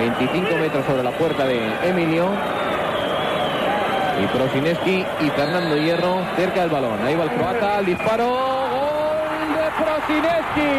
25 0.00 0.56
metros 0.56 0.86
sobre 0.86 1.02
la 1.02 1.10
puerta 1.10 1.44
de 1.44 1.60
Emilio. 1.84 2.30
Y 4.22 4.26
Prosineski 4.26 5.04
y 5.20 5.30
Fernando 5.30 5.76
Hierro 5.76 6.22
cerca 6.36 6.62
del 6.62 6.70
balón. 6.70 6.98
Ahí 7.04 7.14
va 7.14 7.24
el 7.24 7.30
croata, 7.30 7.80
el 7.80 7.86
disparo. 7.86 8.26
¡Gol 8.26 9.48
de 9.56 9.66
Prosineski! 9.84 10.72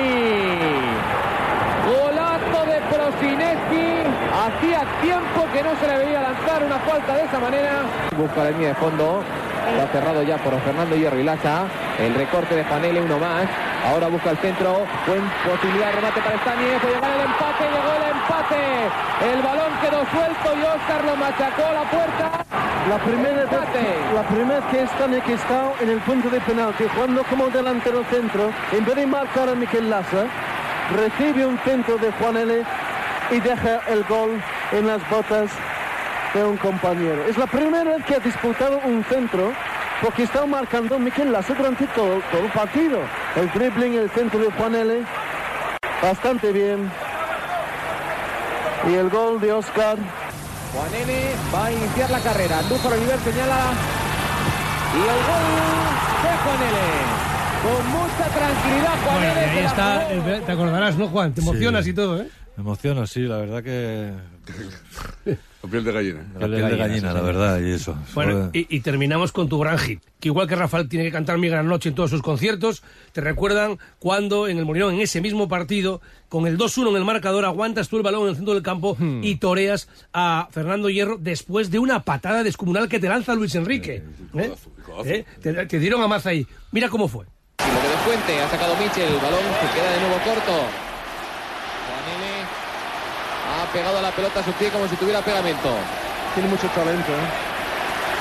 Golazo 1.86 2.66
de 2.66 2.82
Prosineski. 2.90 4.02
Hacía 4.42 4.80
tiempo 5.02 5.46
que 5.54 5.62
no 5.62 5.76
se 5.80 5.88
le 5.88 5.98
veía 6.04 6.22
lanzar 6.22 6.64
una 6.64 6.80
falta 6.80 7.14
de 7.14 7.24
esa 7.24 7.40
manera. 7.40 7.72
Busca 8.18 8.44
la 8.44 8.50
línea 8.52 8.70
de 8.70 8.76
fondo. 8.76 9.24
Está 9.72 9.88
cerrado 10.00 10.24
ya 10.24 10.38
por 10.38 10.60
Fernando 10.62 10.96
Hierro 10.96 11.20
y 11.20 11.24
Lacha. 11.24 11.66
El 12.00 12.16
recorte 12.16 12.56
de 12.56 12.64
Panele, 12.64 13.00
uno 13.02 13.20
más. 13.20 13.46
Ahora 13.90 14.08
busca 14.08 14.32
el 14.32 14.38
centro. 14.38 14.86
Buen 15.08 15.24
posibilidad 15.46 15.88
de 15.88 15.92
remate 15.94 16.22
para 16.22 16.36
Estañez. 16.36 16.82
Puede 16.82 16.96
llegar 16.96 17.12
el 17.12 17.22
empate. 17.22 17.64
Llegó 17.66 17.92
el 17.98 18.06
empate. 18.12 18.62
El 19.32 19.42
balón 19.42 19.72
quedó 19.82 20.00
suelto 20.10 20.48
y 20.58 20.62
Oscar 20.62 21.06
lo 21.06 21.16
machacó 21.16 21.66
a 21.66 21.74
la 21.74 21.84
puerta. 21.90 22.32
La 22.90 22.98
primera, 22.98 23.44
vez, 23.44 23.50
la 24.14 24.24
primera 24.24 24.60
vez 24.60 24.66
que 24.72 24.88
Stanek 24.88 25.30
está 25.30 25.72
en 25.80 25.90
el 25.90 26.00
punto 26.00 26.30
de 26.30 26.42
penalti, 26.42 26.84
jugando 26.96 27.24
como 27.26 27.48
delantero 27.50 28.04
centro, 28.10 28.52
en 28.72 28.84
vez 28.84 28.96
de 28.96 29.06
marcar 29.06 29.50
a 29.50 29.54
Miquel 29.54 29.90
Lassa, 29.90 30.26
recibe 30.96 31.46
un 31.46 31.60
centro 31.60 31.98
de 31.98 32.12
Juan 32.14 32.38
L 32.38 32.64
y 33.30 33.40
deja 33.40 33.82
el 33.88 34.04
gol 34.06 34.42
en 34.72 34.88
las 34.88 35.08
botas 35.10 35.52
de 36.34 36.44
un 36.44 36.58
compañero. 36.58 37.24
Es 37.26 37.38
la 37.38 37.46
primera 37.46 37.84
vez 37.84 38.04
que 38.06 38.16
ha 38.16 38.20
disputado 38.20 38.80
un 38.84 39.04
centro 39.04 39.54
porque 40.02 40.24
está 40.24 40.46
marcando 40.48 40.98
Miquel 40.98 41.32
Lassa 41.32 41.54
durante 41.54 41.86
todo, 41.88 42.20
todo 42.32 42.42
el 42.42 42.52
partido. 42.52 43.00
El 43.36 43.50
dribbling, 43.52 43.94
el 43.94 44.10
centro 44.10 44.40
de 44.40 44.52
Juan 44.52 44.76
L, 44.76 45.04
bastante 46.02 46.52
bien. 46.52 46.92
Y 48.90 48.94
el 48.94 49.10
gol 49.10 49.40
de 49.40 49.54
Oscar. 49.54 49.98
Juan 50.74 50.94
N 50.94 51.14
va 51.54 51.66
a 51.66 51.72
iniciar 51.72 52.10
la 52.10 52.20
carrera. 52.20 52.60
Andújar 52.60 52.92
Oliver 52.92 53.20
señala. 53.20 53.58
Y 54.94 55.00
el 55.00 55.22
gol 55.30 55.48
de 56.24 56.32
Juan 56.44 56.62
N. 56.68 57.22
Con 57.62 57.88
mucha 57.92 58.26
tranquilidad, 58.38 58.96
Juan 59.06 59.16
Bueno, 59.16 59.34
ahí 59.40 59.66
está, 59.66 60.46
te 60.46 60.52
acordarás, 60.52 60.96
¿no, 60.98 61.08
Juan? 61.08 61.34
Te 61.34 61.42
emocionas 61.42 61.88
y 61.88 61.94
todo, 61.94 62.22
¿eh? 62.22 62.28
Me 62.62 62.68
emociona, 62.68 63.08
sí, 63.08 63.22
la 63.22 63.38
verdad 63.38 63.64
que... 63.64 64.12
La 65.64 65.70
piel 65.70 65.84
de 65.84 65.92
gallina. 65.92 66.20
La 66.40 66.48
piel 66.48 66.70
de 66.70 66.78
gallina, 66.78 67.12
la 67.14 67.22
verdad, 67.22 67.60
y 67.60 67.72
eso. 67.72 67.96
Bueno, 68.14 68.52
y, 68.54 68.76
y 68.76 68.82
terminamos 68.82 69.32
con 69.32 69.50
tu 69.50 69.58
gran 69.60 69.80
hit, 69.80 70.00
que 70.20 70.28
igual 70.30 70.48
que 70.48 70.56
Rafael 70.56 70.88
tiene 70.88 71.06
que 71.06 71.12
cantar 71.12 71.40
Mi 71.40 71.50
Gran 71.50 71.68
Noche 71.68 71.90
en 71.90 71.96
todos 71.96 72.12
sus 72.12 72.22
conciertos, 72.22 72.84
te 73.14 73.22
recuerdan 73.22 73.80
cuando 73.98 74.48
en 74.48 74.60
el 74.60 74.66
Molinón, 74.66 74.94
en 74.94 75.02
ese 75.02 75.22
mismo 75.22 75.48
partido, 75.48 76.02
con 76.30 76.46
el 76.46 76.56
2-1 76.58 76.90
en 76.92 76.96
el 76.98 77.06
marcador, 77.06 77.46
aguantas 77.46 77.90
tú 77.90 77.98
el 77.98 78.04
balón 78.04 78.24
en 78.24 78.30
el 78.30 78.36
centro 78.36 78.54
del 78.54 78.62
campo 78.64 78.96
Hmm. 79.00 79.24
y 79.24 79.36
toreas 79.38 79.88
a 80.14 80.48
Fernando 80.52 80.88
Hierro 80.90 81.18
después 81.20 81.72
de 81.72 81.80
una 81.80 82.04
patada 82.04 82.44
descomunal 82.44 82.88
que 82.90 83.00
te 83.00 83.10
lanza 83.10 83.34
Luis 83.34 83.56
Enrique. 83.56 84.04
¿Eh? 84.36 84.54
¿Eh? 85.06 85.26
Te, 85.42 85.66
te 85.66 85.80
dieron 85.80 86.02
a 86.04 86.08
maza 86.08 86.30
ahí. 86.30 86.46
Mira 86.72 86.90
cómo 86.90 87.08
fue. 87.08 87.26
Y 87.60 87.72
lo 87.74 87.82
que 87.82 87.88
descuente, 87.88 88.40
ha 88.40 88.50
sacado 88.50 88.76
Michel, 88.78 89.14
el 89.14 89.20
balón 89.20 89.40
se 89.42 89.80
queda 89.80 89.92
de 89.94 90.00
nuevo 90.00 90.16
corto. 90.26 90.91
Pegado 93.74 93.98
a 93.98 94.02
la 94.02 94.12
pelota 94.12 94.42
a 94.42 94.44
su 94.44 94.52
pie 94.54 94.70
como 94.70 94.88
si 94.88 94.96
tuviera 94.96 95.22
pegamento. 95.22 95.70
Tiene 96.34 96.50
mucho 96.50 96.68
talento, 96.70 97.12
¿eh? 97.12 97.52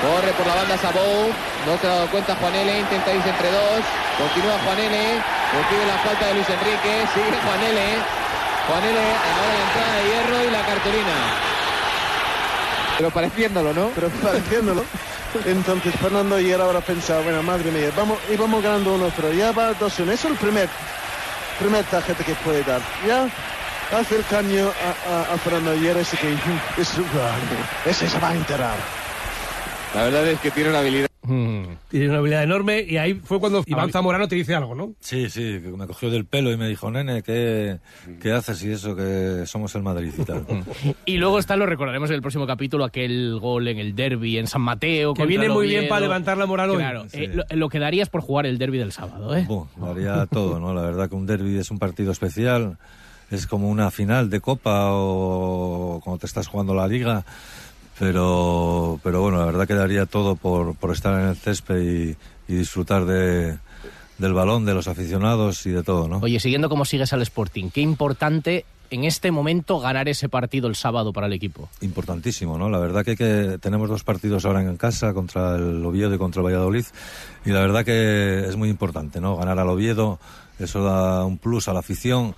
Corre 0.01 0.31
por 0.33 0.47
la 0.47 0.55
banda 0.55 0.77
Sabou, 0.77 1.29
no 1.67 1.77
se 1.77 1.85
ha 1.85 1.89
dado 1.89 2.07
cuenta 2.07 2.35
Juan 2.35 2.55
L, 2.55 2.79
intenta 2.79 3.13
irse 3.13 3.29
entre 3.29 3.51
dos, 3.51 3.85
continúa 4.17 4.57
Juan 4.65 4.79
L, 4.79 4.97
recibe 4.97 5.85
la 5.85 5.97
falta 6.01 6.25
de 6.25 6.33
Luis 6.33 6.49
Enrique, 6.49 7.05
sigue 7.13 7.37
Juan 7.37 7.61
L, 7.61 7.81
Juan 8.65 8.83
L, 8.83 8.97
ahora 8.97 9.53
la 9.53 9.61
entrada 9.61 9.93
de 9.93 10.03
hierro 10.09 10.37
y 10.47 10.51
la 10.51 10.65
cartulina. 10.65 11.15
Pero 12.97 13.09
pareciéndolo, 13.11 13.73
¿no? 13.73 13.89
Pero 13.93 14.09
pareciéndolo. 14.09 14.83
Entonces 15.45 15.93
Fernando 16.01 16.35
ayer 16.35 16.59
habrá 16.59 16.81
pensado, 16.81 17.21
bueno, 17.23 17.43
madre 17.43 17.69
mía, 17.69 17.91
vamos, 17.95 18.17
íbamos 18.31 18.63
ganando 18.63 18.93
uno, 18.93 19.11
pero 19.15 19.31
ya 19.31 19.51
va 19.51 19.71
2-1. 19.71 19.85
Eso 19.85 20.11
es 20.11 20.25
el 20.25 20.35
primer, 20.35 20.67
primer 21.59 21.83
tarjeta 21.85 22.23
que 22.23 22.33
puede 22.35 22.63
dar. 22.63 22.81
Ya, 23.07 23.27
hace 23.91 24.17
el 24.17 24.25
caño 24.25 24.65
a, 24.67 25.11
a, 25.13 25.33
a 25.33 25.37
Fernando 25.37 25.75
Hierro, 25.75 25.99
ese 25.99 26.17
que 26.17 26.33
es 26.81 26.97
un 26.97 27.05
ese 27.85 28.07
se 28.09 28.19
va 28.19 28.29
a 28.29 28.35
enterar. 28.35 28.75
La 29.95 30.03
verdad 30.03 30.27
es 30.27 30.39
que 30.39 30.51
tiene 30.51 30.69
una 30.69 30.79
habilidad. 30.79 31.07
Tiene 31.89 32.09
una 32.09 32.17
habilidad 32.17 32.43
enorme 32.43 32.81
y 32.81 32.97
ahí 32.97 33.13
fue 33.13 33.39
cuando 33.39 33.63
Iván 33.65 33.89
Ah, 33.89 33.91
Zamorano 33.91 34.27
te 34.27 34.35
dice 34.35 34.55
algo, 34.55 34.73
¿no? 34.73 34.93
Sí, 35.01 35.29
sí, 35.29 35.59
que 35.61 35.69
me 35.69 35.85
cogió 35.85 36.09
del 36.09 36.25
pelo 36.25 36.51
y 36.51 36.57
me 36.57 36.67
dijo, 36.67 36.89
nene, 36.89 37.21
¿qué, 37.21 37.77
qué 38.21 38.31
haces 38.31 38.63
y 38.63 38.71
eso 38.71 38.95
que 38.95 39.43
somos 39.45 39.73
el 39.75 39.83
Madrid 39.83 40.11
y 40.17 40.23
tal? 40.23 40.45
Y 41.05 41.17
luego 41.17 41.37
está, 41.39 41.55
lo 41.57 41.65
recordaremos 41.67 42.09
en 42.09 42.15
el 42.15 42.21
próximo 42.21 42.47
capítulo, 42.47 42.83
aquel 42.85 43.37
gol 43.39 43.67
en 43.67 43.77
el 43.77 43.95
derby 43.95 44.37
en 44.39 44.47
San 44.47 44.61
Mateo. 44.61 45.13
Que 45.13 45.25
viene 45.25 45.47
muy 45.49 45.67
bien 45.67 45.87
para 45.87 46.01
levantar 46.01 46.37
la 46.37 46.45
moral 46.47 46.71
hoy. 46.71 46.77
Claro, 46.77 47.05
Sí. 47.09 47.23
eh, 47.25 47.27
lo, 47.33 47.43
lo 47.49 47.69
que 47.69 47.79
darías 47.79 48.09
por 48.09 48.21
jugar 48.21 48.45
el 48.45 48.57
derby 48.57 48.77
del 48.79 48.91
sábado, 48.91 49.35
¿eh? 49.35 49.45
Buh, 49.47 49.67
lo 49.79 49.91
haría 49.91 50.25
todo, 50.25 50.59
¿no? 50.59 50.73
La 50.73 50.81
verdad 50.81 51.07
que 51.07 51.15
un 51.15 51.25
derby 51.27 51.57
es 51.57 51.69
un 51.69 51.77
partido 51.79 52.11
especial, 52.11 52.77
es 53.31 53.47
como 53.47 53.69
una 53.69 53.89
final 53.91 54.29
de 54.29 54.41
copa 54.41 54.89
o 54.91 56.01
cuando 56.03 56.19
te 56.19 56.25
estás 56.27 56.47
jugando 56.47 56.75
la 56.75 56.87
liga, 56.87 57.25
pero, 57.97 58.99
pero 59.03 59.21
bueno, 59.21 59.39
la 59.39 59.45
verdad 59.45 59.67
que 59.67 59.73
daría 59.73 60.05
todo 60.05 60.35
por, 60.35 60.75
por 60.75 60.91
estar 60.91 61.19
en 61.19 61.29
el 61.29 61.35
césped 61.35 61.81
y, 61.81 62.17
y 62.51 62.55
disfrutar 62.55 63.05
de, 63.05 63.57
del 64.17 64.33
balón, 64.33 64.65
de 64.65 64.73
los 64.73 64.87
aficionados 64.87 65.65
y 65.65 65.71
de 65.71 65.83
todo, 65.83 66.07
¿no? 66.07 66.17
Oye, 66.17 66.39
siguiendo 66.39 66.69
como 66.69 66.85
sigues 66.85 67.13
al 67.13 67.21
Sporting, 67.21 67.69
qué 67.69 67.81
importante 67.81 68.65
en 68.91 69.05
este 69.05 69.31
momento 69.31 69.79
ganar 69.79 70.09
ese 70.09 70.27
partido 70.27 70.67
el 70.67 70.75
sábado 70.75 71.13
para 71.13 71.27
el 71.27 71.33
equipo. 71.33 71.69
Importantísimo, 71.79 72.57
¿no? 72.57 72.69
La 72.69 72.77
verdad 72.77 73.05
que, 73.05 73.15
que 73.15 73.57
tenemos 73.61 73.89
dos 73.89 74.03
partidos 74.03 74.43
ahora 74.43 74.61
en 74.61 74.75
casa, 74.75 75.13
contra 75.13 75.55
el 75.55 75.83
Oviedo 75.85 76.13
y 76.13 76.17
contra 76.17 76.41
el 76.41 76.47
Valladolid, 76.47 76.85
y 77.45 77.51
la 77.51 77.61
verdad 77.61 77.85
que 77.85 78.45
es 78.47 78.57
muy 78.57 78.69
importante, 78.69 79.21
¿no? 79.21 79.37
Ganar 79.37 79.59
al 79.59 79.69
Oviedo, 79.69 80.19
eso 80.59 80.83
da 80.83 81.23
un 81.23 81.37
plus 81.37 81.69
a 81.69 81.73
la 81.73 81.79
afición 81.79 82.35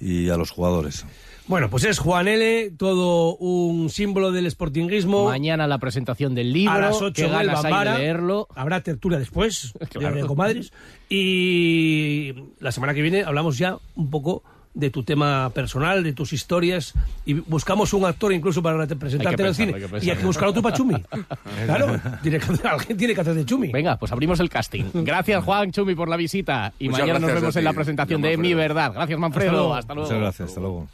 y 0.00 0.28
a 0.30 0.36
los 0.36 0.50
jugadores. 0.50 1.04
Bueno, 1.46 1.70
pues 1.70 1.84
es 1.84 1.98
Juan 1.98 2.28
L., 2.28 2.72
todo 2.76 3.34
un 3.36 3.88
símbolo 3.88 4.32
del 4.32 4.50
sportinguismo. 4.50 5.24
Mañana 5.24 5.66
la 5.66 5.78
presentación 5.78 6.34
del 6.34 6.52
libro, 6.52 6.72
a 6.74 6.78
las 6.78 7.00
8 7.00 7.12
que 7.14 7.22
en 7.22 7.26
el 7.28 7.32
ganas 7.46 7.64
hay 7.64 7.70
de 7.70 7.70
Bambara. 7.70 7.98
leerlo. 7.98 8.48
Habrá 8.54 8.82
tertulia 8.82 9.18
después, 9.18 9.72
Claro. 9.90 10.14
de 10.16 10.26
comadres. 10.26 10.72
Y 11.08 12.34
la 12.60 12.70
semana 12.70 12.92
que 12.92 13.00
viene 13.02 13.22
hablamos 13.22 13.56
ya 13.56 13.78
un 13.96 14.10
poco 14.10 14.42
de 14.78 14.90
tu 14.90 15.02
tema 15.02 15.50
personal, 15.50 16.04
de 16.04 16.12
tus 16.12 16.32
historias, 16.32 16.94
y 17.26 17.34
buscamos 17.34 17.92
un 17.92 18.04
actor 18.04 18.32
incluso 18.32 18.62
para 18.62 18.86
presentarte 18.86 19.42
en 19.42 19.48
el 19.48 19.54
cine. 19.54 19.74
hay 19.74 20.06
y 20.06 20.10
hay 20.10 20.16
que 20.16 20.24
buscar 20.24 20.48
otro 20.48 20.62
para 20.62 20.76
Chumi. 20.76 20.94
claro, 21.66 22.00
tiene 22.22 22.38
que 22.38 22.44
hacer- 22.52 22.66
alguien 22.66 22.96
tiene 22.96 23.14
que 23.14 23.20
hacer 23.20 23.34
de 23.34 23.44
Chumi. 23.44 23.72
Venga, 23.72 23.96
pues 23.96 24.12
abrimos 24.12 24.38
el 24.38 24.48
casting. 24.48 24.84
Gracias, 24.94 25.42
Juan 25.44 25.72
Chumi, 25.72 25.94
por 25.96 26.08
la 26.08 26.16
visita. 26.16 26.72
Y 26.78 26.88
Muchas 26.88 27.00
mañana 27.00 27.18
nos 27.18 27.34
vemos 27.34 27.56
en 27.56 27.64
la 27.64 27.72
presentación 27.72 28.22
de. 28.22 28.36
Mi 28.36 28.54
Verdad. 28.54 28.92
Gracias, 28.94 29.18
Manfredo. 29.18 29.52
luego. 29.52 29.74
Hasta 29.74 29.94
luego. 29.94 30.08
Muchas 30.08 30.22
gracias, 30.22 30.48
hasta 30.48 30.60
luego. 30.60 30.88